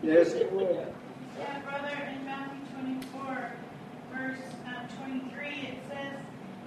[0.02, 0.08] he?
[0.10, 0.88] Yes, it would.
[1.40, 2.60] Yeah, brother, in Matthew
[3.14, 3.52] 24,
[4.14, 6.14] verse uh, 23, it says,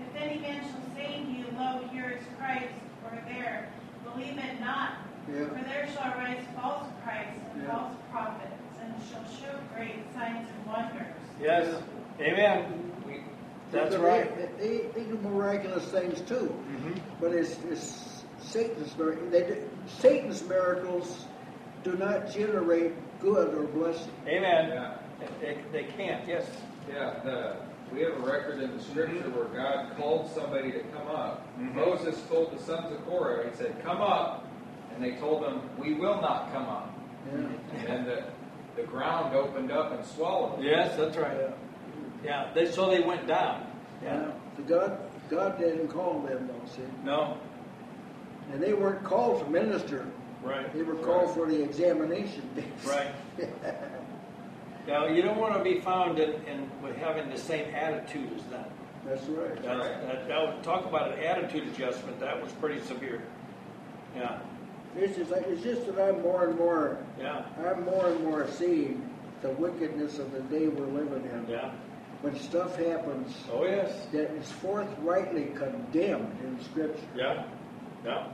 [0.00, 2.72] If any man shall say to you, Lo, here is Christ,
[3.04, 3.68] or there,
[4.04, 4.92] believe it not.
[5.32, 5.48] Yeah.
[5.48, 7.70] For there shall arise false Christs and Yeah.
[7.70, 8.52] false prophets,
[8.82, 11.12] and shall show great signs and wonders.
[11.40, 11.82] Yes.
[12.20, 12.92] Amen.
[13.06, 13.20] We,
[13.70, 14.58] that's But right.
[14.58, 16.54] They, they, they do miraculous things too.
[16.70, 16.98] Mhm.
[17.20, 18.15] But it's, it's
[18.46, 21.24] Satan's mir- they do, Satan's miracles
[21.82, 24.10] do not generate good or blessing.
[24.26, 24.68] Amen.
[24.68, 24.94] Yeah.
[25.40, 26.26] They, they can't.
[26.28, 26.46] Yes.
[26.88, 27.56] Yeah, the,
[27.92, 31.46] we have a record in the scripture where God called somebody to come up.
[31.58, 31.74] Mhm.
[31.74, 34.44] Moses told the sons of Korah, he said, Come up.
[34.94, 36.94] And they told him, We will not come up.
[37.32, 37.92] Yeah.
[37.92, 38.24] And the,
[38.76, 40.64] the ground opened up and swallowed them.
[40.64, 41.36] Yes, that's right.
[42.24, 42.50] Yeah.
[42.54, 43.66] They so they went down.
[44.02, 44.30] Yeah.
[44.56, 46.82] The God, God didn't call them though, see.
[47.04, 47.38] No.
[48.52, 50.06] And they weren't called to minister.
[50.42, 50.72] Right.
[50.72, 52.42] They were called for the examination.
[52.86, 53.12] Right.
[54.86, 58.42] Now, you don't want to be found in, in with having the same attitude as
[58.44, 58.64] them.
[59.04, 59.60] That's right.
[59.62, 62.20] That's, that, that talk about an attitude adjustment.
[62.20, 63.22] That was pretty severe.
[64.14, 64.38] Yeah.
[64.96, 67.44] It's just, like, it's just that I'm more and more, Yeah.
[67.58, 69.08] I'm more and more seeing
[69.42, 71.46] the wickedness of the day we're living in.
[71.48, 71.72] Yeah.
[72.22, 74.06] When stuff happens Oh yes.
[74.12, 77.02] that is forthrightly condemned in Scripture.
[77.14, 77.44] Yeah.
[78.04, 78.28] Yeah.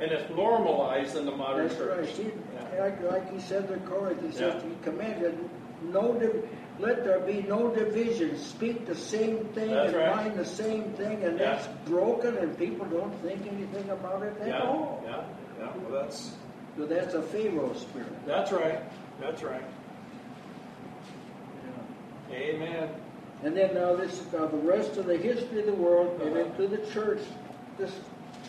[0.00, 2.18] And it's normalized in the modern That's church.
[2.18, 2.34] right.
[2.74, 2.84] Yeah.
[2.84, 4.68] like, like he said to Corinth, he says, Yeah.
[4.68, 5.36] he commanded,
[5.82, 8.38] no, div- let there be no division.
[8.38, 10.16] Speak the same thing That's and right.
[10.26, 11.54] mind the same thing, and Yeah.
[11.56, 14.62] that's broken, and people don't think anything about it at Yeah.
[14.62, 15.02] all.
[15.04, 15.22] Yeah.
[15.58, 15.68] Yeah.
[15.88, 16.36] Well, that's
[16.76, 18.24] So that's a Pharaoh spirit.
[18.24, 18.78] that's right.
[19.20, 19.64] That's right.
[22.30, 22.88] Amen.
[23.42, 26.44] And then now this, now the rest of the history of the world and Uh-huh.
[26.44, 27.20] into the church,
[27.78, 27.92] this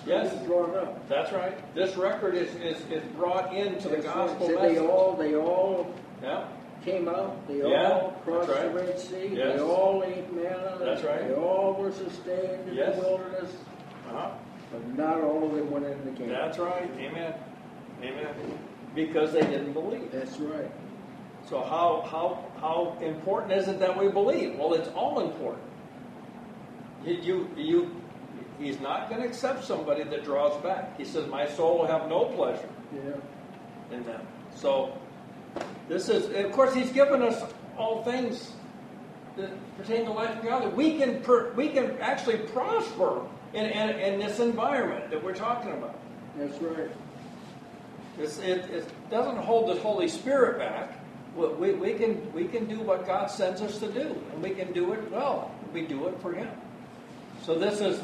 [0.05, 0.33] Yes.
[0.45, 1.07] drawn up.
[1.09, 1.75] That's right.
[1.75, 4.15] This record is, is, is brought into the That's right.
[4.15, 4.75] gospel So message.
[4.77, 5.93] they all, they all
[6.23, 6.47] yeah.
[6.83, 7.47] came out.
[7.47, 8.75] They Yeah, all crossed that's the right.
[8.87, 9.29] Red Sea.
[9.33, 9.57] Yes.
[9.57, 10.77] They all ate manna.
[10.79, 11.27] That's right.
[11.27, 12.95] They all were sustained in Yes.
[12.95, 13.51] the wilderness,
[14.09, 14.31] Uh-huh.
[14.71, 16.37] but not all of them went into the kingdom.
[16.41, 16.89] That's right.
[16.97, 17.33] Amen.
[18.01, 18.27] Amen.
[18.95, 20.11] Because they didn't believe.
[20.11, 20.71] That's right.
[21.47, 24.57] So how how how important is it that we believe?
[24.57, 25.63] Well, it's all important.
[27.03, 27.91] You you, you
[28.59, 30.97] he's not going to accept somebody that draws back.
[30.97, 33.95] He says, "My soul will have no pleasure Yeah.
[33.95, 34.21] in them."
[34.55, 34.93] So
[35.87, 37.41] this is, of course, he's given us
[37.77, 38.51] all things
[39.37, 40.75] that pertain to life and godliness.
[40.75, 43.21] We can per, we can actually prosper
[43.53, 45.97] in, in, in this environment that we're talking about.
[46.37, 46.91] That's right.
[48.19, 50.93] It, it doesn't hold the Holy Spirit back.
[51.35, 54.49] We, we, we can we can do what God sends us to do, and we
[54.49, 55.51] can do it well.
[55.73, 56.49] We do it for Him.
[57.43, 58.01] So this is,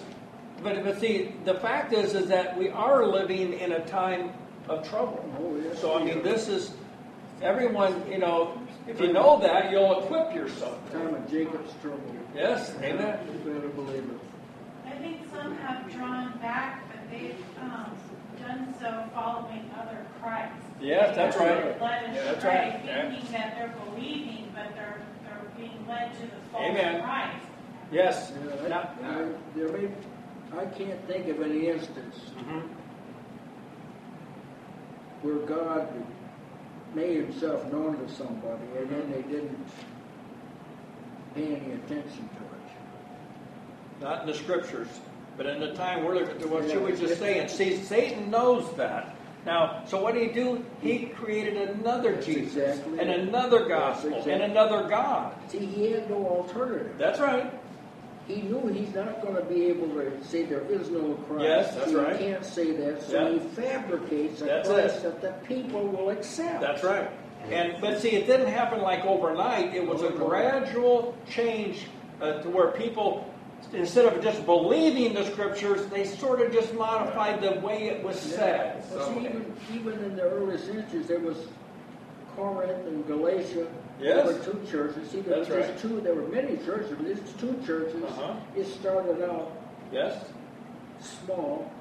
[0.63, 4.31] but but see, the fact is is that we are living in a time
[4.67, 5.23] of trouble.
[5.39, 6.21] Oh, yes, So I mean, are.
[6.21, 6.71] this is
[7.41, 8.03] everyone.
[8.11, 10.77] You know, if you know that, you'll equip yourself.
[10.91, 12.01] Time of Jacob's trouble.
[12.35, 13.19] Yes, amen.
[13.31, 14.19] You better believe it.
[14.87, 17.95] I think some have drawn back, but they've um,
[18.39, 20.53] done so following other Christ.
[20.81, 21.47] Yes, that's right.
[21.47, 22.85] They're Led Yeah, that's astray, right.
[22.85, 23.09] Yeah.
[23.09, 27.01] thinking that they're believing, but they're they're being led to the false Amen.
[27.03, 27.45] Christ.
[27.91, 28.31] Yes.
[28.61, 29.87] Yeah, Now- I, I, there may,
[30.53, 32.63] I can't think of any instance Mhm.
[35.21, 35.87] where God
[36.93, 39.57] made himself known to somebody and then they didn't
[41.33, 44.01] pay any attention to it.
[44.01, 44.87] Not in the scriptures,
[45.35, 47.47] but in the time we're looking at what she was just saying.
[47.49, 49.15] See, Satan knows that.
[49.45, 50.63] Now, so what did he do?
[50.81, 53.19] He created another That's Jesus exactly and it.
[53.19, 55.33] another gospel exactly- and another God.
[55.49, 56.95] See, he had no alternative.
[56.97, 57.51] That's right.
[58.27, 61.43] He knew he's not going to be able to say there is no Christ.
[61.43, 62.17] Yes, that's he right.
[62.17, 63.33] can't say that, so Yeah.
[63.33, 65.03] he fabricates a That's Christ it.
[65.03, 66.59] that the people will accept.
[66.61, 67.07] That's right.
[67.51, 69.75] And but see, it didn't happen like overnight.
[69.75, 71.85] It was a gradual change
[72.19, 73.31] uh, to where people,
[73.73, 78.19] instead of just believing the scriptures, they sort of just modified the way it was
[78.19, 78.83] said.
[78.91, 81.37] Well, see, even, even in the early centuries, there was
[82.35, 83.67] Corinth and Galatia.
[83.99, 84.25] Yes.
[84.25, 85.09] There were two churches.
[85.09, 85.79] See, there That's was right.
[85.79, 86.01] two.
[86.01, 88.03] There were many churches, but these two churches.
[88.03, 88.35] Uh-huh.
[88.55, 89.51] It started out
[89.91, 90.25] Yes.
[90.99, 91.71] small,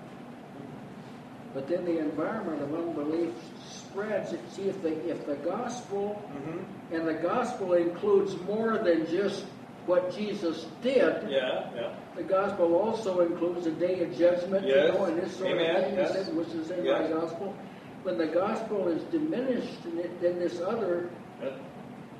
[1.54, 3.32] but then the environment of unbelief
[3.68, 4.34] spreads.
[4.52, 6.94] See, if the if the gospel Mm-hmm.
[6.94, 9.44] and the gospel includes more than just
[9.86, 11.28] what Jesus did.
[11.28, 11.68] Yeah.
[11.74, 11.94] Yeah.
[12.16, 14.92] The gospel also includes the day of judgment, Yes.
[14.92, 15.76] you know, and this sort Amen.
[15.76, 16.28] of thing, Yes.
[16.30, 17.10] which is in Yes.
[17.10, 17.54] my gospel.
[18.02, 19.82] When the gospel is diminished,
[20.20, 21.10] then this other,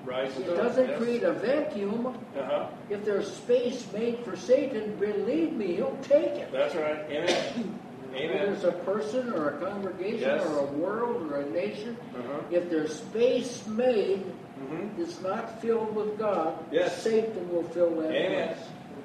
[0.04, 0.98] Rises it doesn't yes.
[0.98, 2.06] create a vacuum.
[2.06, 2.66] Uh-huh.
[2.90, 6.52] If there's space made for Satan, believe me, he'll take it.
[6.52, 6.98] That's right.
[7.10, 7.78] Amen.
[8.12, 8.52] Whether Amen.
[8.52, 10.46] it's a person or a congregation Yes.
[10.46, 12.40] or a world or a nation, Uh-huh.
[12.50, 14.24] if there's space made
[14.60, 15.02] Mm-hmm.
[15.02, 17.02] that's not filled with God, Yes.
[17.02, 18.48] Satan will fill that Amen.
[18.54, 18.58] place.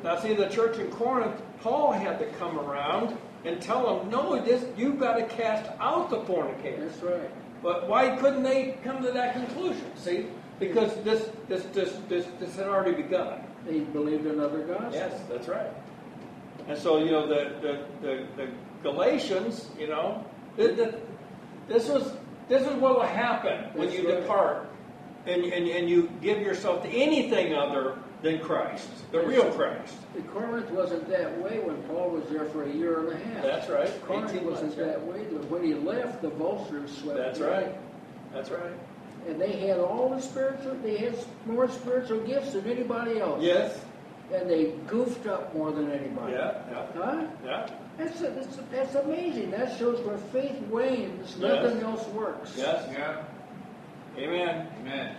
[0.03, 4.39] Now, see, the church in Corinth, Paul had to come around and tell them, no,
[4.39, 6.85] this, you've got to cast out the fornicator.
[6.85, 7.31] That's right.
[7.63, 9.85] But why couldn't they come to that conclusion?
[9.97, 10.27] See,
[10.59, 13.41] because this, this, this, this, this had already begun.
[13.65, 14.93] They believed in other gospels.
[14.95, 15.71] Yes, that's right.
[16.67, 18.51] And so, you know, the, the, the, the
[18.83, 20.95] Galatians, you know, th- th-
[21.67, 22.13] this was
[22.47, 24.21] this is what will happen when That's you right.
[24.21, 24.69] depart
[25.25, 29.95] and, and, and you give yourself to anything other than Christ, the real Christ.
[30.15, 33.43] The Corinth wasn't that way when Paul was there for a year and a half.
[33.43, 34.05] That's right.
[34.05, 35.19] Corinth wasn't months, that way.
[35.19, 37.17] When he left, the vultures swept.
[37.17, 37.45] That's him.
[37.47, 37.75] right.
[38.33, 38.73] That's right.
[39.29, 40.75] And they had all the spiritual.
[40.81, 41.15] They had
[41.45, 43.43] more spiritual gifts than anybody else.
[43.43, 43.79] Yes.
[44.33, 46.33] And they goofed up more than anybody.
[46.33, 46.53] Yeah.
[46.71, 46.85] Yeah.
[46.95, 47.27] Huh?
[47.45, 47.69] Yeah.
[47.97, 49.51] That's, that's, that's amazing.
[49.51, 52.53] That shows where faith wanes, nothing else works.
[52.57, 52.87] Yes.
[52.91, 53.23] Yeah.
[54.17, 54.67] Amen.
[54.81, 55.15] Amen.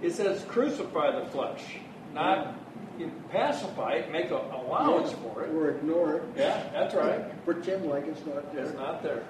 [0.00, 1.62] It says crucify the flesh,
[2.14, 2.54] not
[2.98, 5.50] you pacify it, make an allowance for it.
[5.54, 6.22] Or ignore it.
[6.36, 7.44] Yeah, that's right.
[7.44, 8.64] Pretend like it's not there.
[8.64, 9.24] It's not there.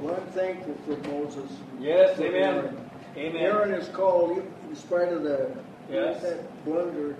[0.00, 1.50] Well, I'm thankful for Moses.
[1.80, 2.34] Yes, amen.
[2.42, 2.90] Aaron.
[3.16, 3.36] Amen.
[3.42, 5.50] Aaron is called, in spite of the
[5.90, 6.20] Yes.
[6.22, 7.16] that blunder,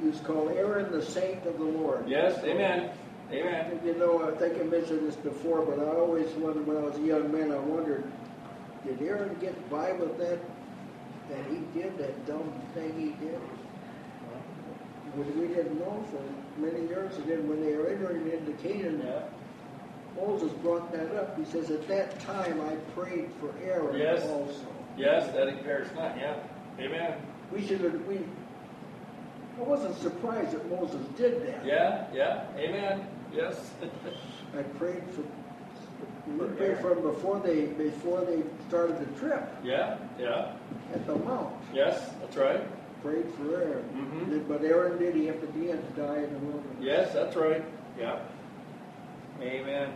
[0.00, 2.08] he was called Aaron, the saint of the Lord.
[2.08, 2.90] Yes, amen.
[3.32, 3.80] Amen.
[3.84, 6.96] You know, I think I mentioned this before, but I always wondered when I was
[6.96, 8.04] a young man, I wondered,
[8.84, 10.40] did Aaron get by with that,
[11.30, 13.38] that he did, that dumb thing he did?
[15.14, 19.02] Well, we didn't know for many years, and then when they were entering into Canaan,
[19.04, 19.22] Yeah.
[20.20, 21.38] Moses brought that up.
[21.38, 24.24] He says, at that time I prayed for Aaron Yes.
[24.24, 24.66] also.
[24.96, 26.16] Yes, that impairs not.
[26.18, 26.34] Yeah.
[26.78, 27.14] Amen.
[27.52, 28.18] We should have, we,
[29.58, 31.64] I wasn't surprised that Moses did that.
[31.64, 32.44] Yeah, yeah.
[32.56, 33.06] Amen.
[33.32, 33.70] Yes.
[34.58, 35.22] I prayed for,
[36.30, 40.52] we prayed for them before they, before they started the trip yeah, yeah.
[40.94, 41.54] at the mount.
[41.74, 42.60] Yes, that's right.
[43.02, 43.84] Prayed for Aaron.
[43.94, 44.46] Mhm.
[44.48, 46.76] But Aaron did, he at the end die in the wilderness.
[46.80, 47.64] Yes, that's right.
[47.98, 48.18] Yeah.
[49.40, 49.90] Amen.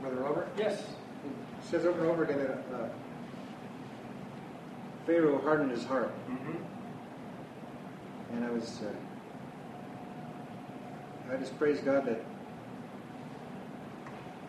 [0.00, 0.48] Brother Robert?
[0.56, 0.80] Yes.
[0.80, 2.88] It says over and over again that uh,
[5.06, 6.56] Pharaoh hardened his heart, Mm-hmm.
[8.36, 8.92] and I was, uh,
[11.32, 12.22] I just praise God that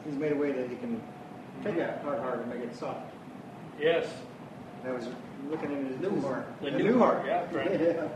[0.06, 1.02] He's made a way that He can
[1.64, 3.12] take that hard heart and make it soft.
[3.80, 4.08] Yes.
[4.86, 5.08] I was
[5.50, 6.46] looking at his New heart.
[6.62, 7.72] The A new heart, yeah, right.
[7.82, 7.88] Yeah.
[7.88, 8.10] A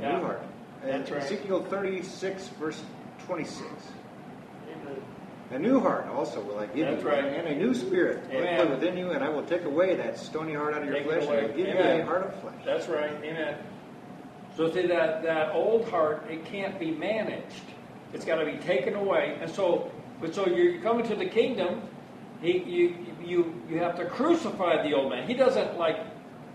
[0.00, 0.16] Yeah.
[0.18, 0.42] new heart.
[0.82, 1.22] That's right.
[1.22, 2.82] Ezekiel 36, verse
[3.26, 3.64] 26.
[5.50, 5.60] Amen.
[5.64, 7.24] A new heart also will I give That's you, right.
[7.24, 10.18] and a new spirit will I put within you, and I will take away that
[10.18, 12.54] stony heart out of your Take flesh, and will give you a heart of flesh.
[12.64, 13.12] That's right.
[13.22, 13.56] Amen.
[14.56, 17.62] So see that that old heart, it can't be managed.
[18.12, 19.38] It's got to be taken away.
[19.40, 19.90] And so,
[20.20, 21.82] but so you're coming to the kingdom.
[22.40, 25.26] He, you, you, you have to crucify the old man.
[25.26, 25.98] He doesn't like.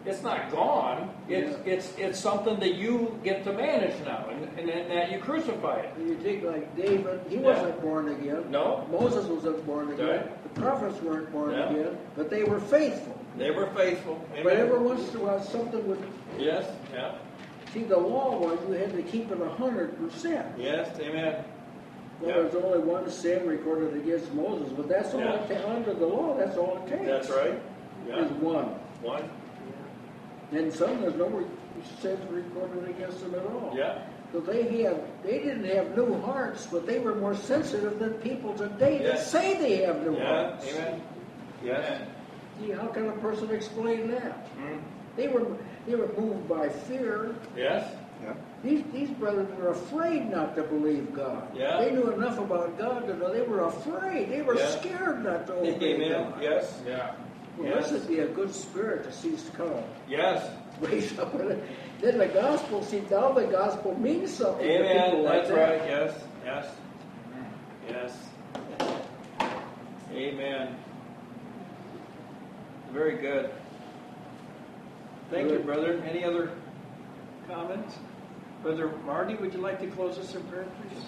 [0.06, 1.10] It's not gone.
[1.30, 5.20] It's it's it's something that you get to manage now, and, and then that you
[5.20, 5.94] crucify it.
[5.98, 7.42] You take like David, he Yeah.
[7.42, 8.52] wasn't born again.
[8.52, 8.86] No.
[8.92, 10.08] Moses wasn't born again.
[10.08, 10.54] Right.
[10.56, 11.70] The prophets weren't born Yeah.
[11.70, 13.18] again, but they were faithful.
[13.38, 14.20] They were faithful.
[14.44, 16.04] But every once in a while, something would.
[16.38, 16.70] Yes.
[16.94, 17.14] Yeah.
[17.74, 20.46] See, the law was you had to keep it a hundred percent.
[20.58, 21.00] Yes.
[21.00, 21.44] Amen.
[22.20, 22.42] Well, Yeah.
[22.42, 25.36] there's only one sin recorded against Moses, but that's all Yeah.
[25.46, 26.36] it ta- under the law.
[26.38, 27.06] That's all it takes.
[27.06, 27.58] That's right.
[28.08, 28.18] Yeah.
[28.26, 28.76] Is one.
[29.02, 29.24] One.
[30.54, 31.46] And some there's no re-
[32.00, 33.74] sins recorded against them at all.
[33.76, 34.04] Yeah.
[34.32, 38.54] So they have they didn't have new hearts, but they were more sensitive than people
[38.54, 40.28] today that say they have new Yeah.
[40.50, 40.68] hearts.
[40.74, 41.02] Amen.
[41.64, 42.02] Yes.
[42.60, 44.48] See, how can a person explain that?
[44.58, 44.80] Mm.
[45.16, 45.46] They were
[45.88, 47.36] they were moved by fear.
[47.58, 47.92] Yes.
[48.24, 48.34] Yeah.
[48.64, 51.48] These these brothers were afraid not to believe God.
[51.56, 51.78] Yeah.
[51.80, 54.30] They knew enough about God to know they were afraid.
[54.30, 54.68] They were Yeah.
[54.70, 56.12] scared not to obey Amen.
[56.32, 56.42] God.
[56.42, 56.80] Yes.
[56.88, 57.12] Yeah.
[57.58, 57.92] Well, Yes.
[57.92, 59.84] this would be a good spirit to cease to come.
[60.10, 60.50] Yes.
[60.82, 61.32] Raise up.
[61.38, 65.06] Then the gospel, see, now the gospel means something to Amen.
[65.12, 65.70] people like That's that.
[65.80, 65.90] right.
[65.90, 66.24] Yes.
[66.44, 66.76] Yes.
[67.90, 68.18] Yes.
[70.12, 70.76] Amen.
[72.92, 73.50] Very good.
[75.32, 76.02] Thank you, brother.
[76.08, 76.52] Any other
[77.48, 77.98] comments?
[78.62, 81.04] Brother Marty, would you like to close us in prayer, please?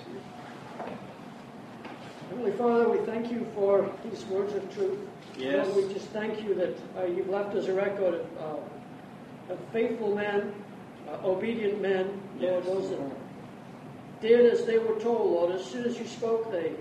[2.29, 4.99] Heavenly Father, we thank you for these words of truth.
[5.37, 5.67] Yes.
[5.67, 8.25] Lord, we just thank you that uh, you've left us a record of,
[9.49, 10.53] uh, of faithful men,
[11.09, 12.65] uh, obedient men, Lord, Yes.
[12.65, 12.99] those that
[14.21, 15.51] did as they were told, Lord.
[15.55, 16.71] As soon as you spoke, they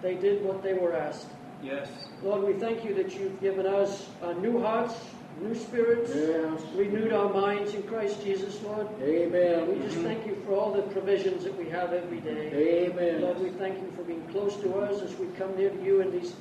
[0.00, 1.26] they did what they were asked.
[1.62, 1.88] Yes.
[2.22, 4.94] Lord, we thank you that you've given us uh, new hearts,
[5.42, 6.62] new spirits, Yes.
[6.76, 8.86] renewed our minds in Christ Jesus, Lord.
[9.02, 9.68] Amen.
[9.68, 12.86] We just thank you for all the provisions that we have every day.
[12.92, 13.22] Amen.
[13.22, 16.00] Lord, we thank you for being close to us as we come near to you
[16.00, 16.32] in these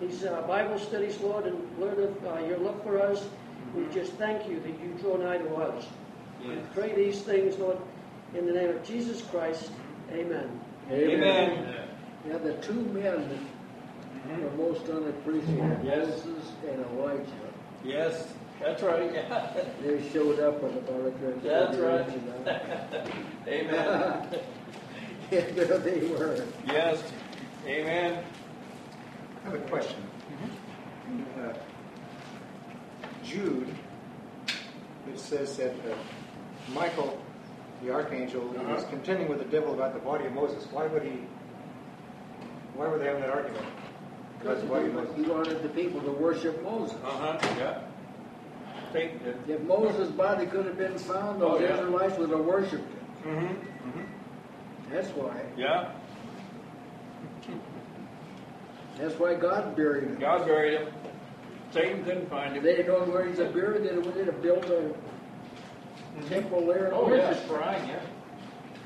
[0.00, 3.26] these uh, Bible studies, Lord, and learn of uh, your love for us.
[3.74, 5.86] We just thank you that you draw nigh to us.
[6.42, 6.64] We Yes.
[6.74, 7.78] pray these things, Lord,
[8.34, 9.70] in the name of Jesus Christ.
[10.12, 10.60] Amen.
[10.90, 11.74] Amen.
[12.28, 13.38] Yeah, the two men
[14.28, 16.06] that were most unappreciated, Yes.
[16.24, 17.22] Moses and Elijah,
[17.84, 18.28] Yes.
[18.60, 19.12] That's right.
[19.12, 19.52] Yeah.
[19.82, 23.10] they showed up at about a That's right.
[23.48, 24.28] Amen.
[25.28, 26.44] Yeah, there they were.
[26.68, 27.02] Yes.
[27.66, 28.22] Amen.
[29.46, 30.02] I have a question.
[31.38, 31.52] Uh,
[33.24, 33.72] Jude,
[35.08, 35.94] it says that uh,
[36.74, 37.20] Michael,
[37.82, 38.74] the archangel, Uh-huh.
[38.74, 40.66] was contending with the devil about the body of Moses.
[40.72, 41.20] Why would he?
[42.74, 43.64] Why were they having that argument
[44.40, 45.14] Because the body of Moses?
[45.16, 46.96] he wanted the people to worship Moses.
[47.04, 47.38] Uh huh.
[47.56, 47.78] Yeah.
[48.92, 49.54] Take the.
[49.54, 51.74] If Moses' body could have been found, those Oh, yeah.
[51.74, 52.90] Israelites would have worshipped
[53.24, 53.34] him.
[53.36, 53.46] Mm-hmm.
[53.90, 54.92] Mm-hmm.
[54.92, 55.40] That's why.
[55.56, 55.92] Yeah.
[58.98, 60.18] That's why God buried him.
[60.18, 60.92] God buried him.
[61.72, 62.62] Satan couldn't find him.
[62.62, 64.92] they didn't know where he's buried, they'd have, they'd have built a
[66.28, 67.86] temple there Oh yeah, shrine.
[67.86, 68.00] Yeah.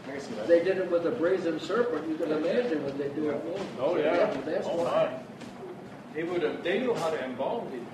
[0.09, 0.49] I can see that.
[0.49, 2.09] They did it with a brazen serpent.
[2.09, 3.67] You can imagine what they do it with.
[3.79, 4.35] Oh yeah.
[4.45, 4.85] That's oh, why.
[4.85, 6.15] my.
[6.15, 6.65] They would have.
[6.65, 7.87] They knew how to embalm people.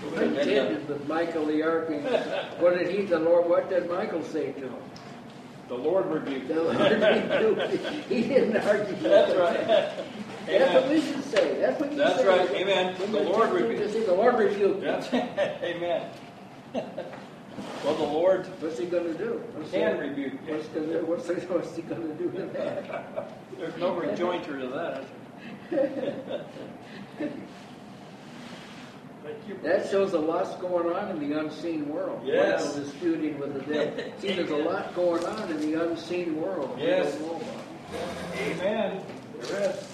[0.00, 2.18] They would I have done intended with Michael the archangel.
[2.58, 4.74] What did he, the Lord, what did Michael say to him?
[5.68, 6.48] The Lord rebuked.
[6.50, 7.72] Rebuked-
[8.08, 8.86] He didn't argue.
[8.94, 9.38] with That's him.
[9.38, 9.92] right.
[10.46, 11.60] That's what we should say.
[11.60, 12.24] That's what you That's say.
[12.24, 12.60] That's right.
[12.60, 12.94] Amen.
[12.96, 13.92] When The Lord rebuked.
[13.92, 14.80] say, The Lord rebuked.
[14.80, 15.12] That's
[15.62, 16.08] Amen.
[16.72, 19.42] well, the Lord What's he going to do?
[19.54, 20.54] What's can he- rebuke you.
[20.54, 23.30] What's, gonna, what's, he- what's he going to do to that?
[23.58, 26.46] There's no rejoinder to that.
[29.62, 32.22] That shows a lot's going on in the unseen world.
[32.24, 32.64] Yes.
[32.64, 34.12] Wow, disputing with the devil.
[34.18, 36.78] See, there's a lot going on in the unseen world.
[36.80, 37.18] Yes.
[38.38, 39.02] Amen.
[39.40, 39.88] There is.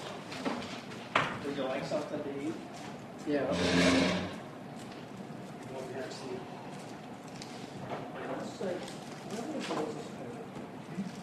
[1.45, 2.53] Would you like something to eat?
[3.27, 3.47] Yeah.
[9.71, 10.04] Over.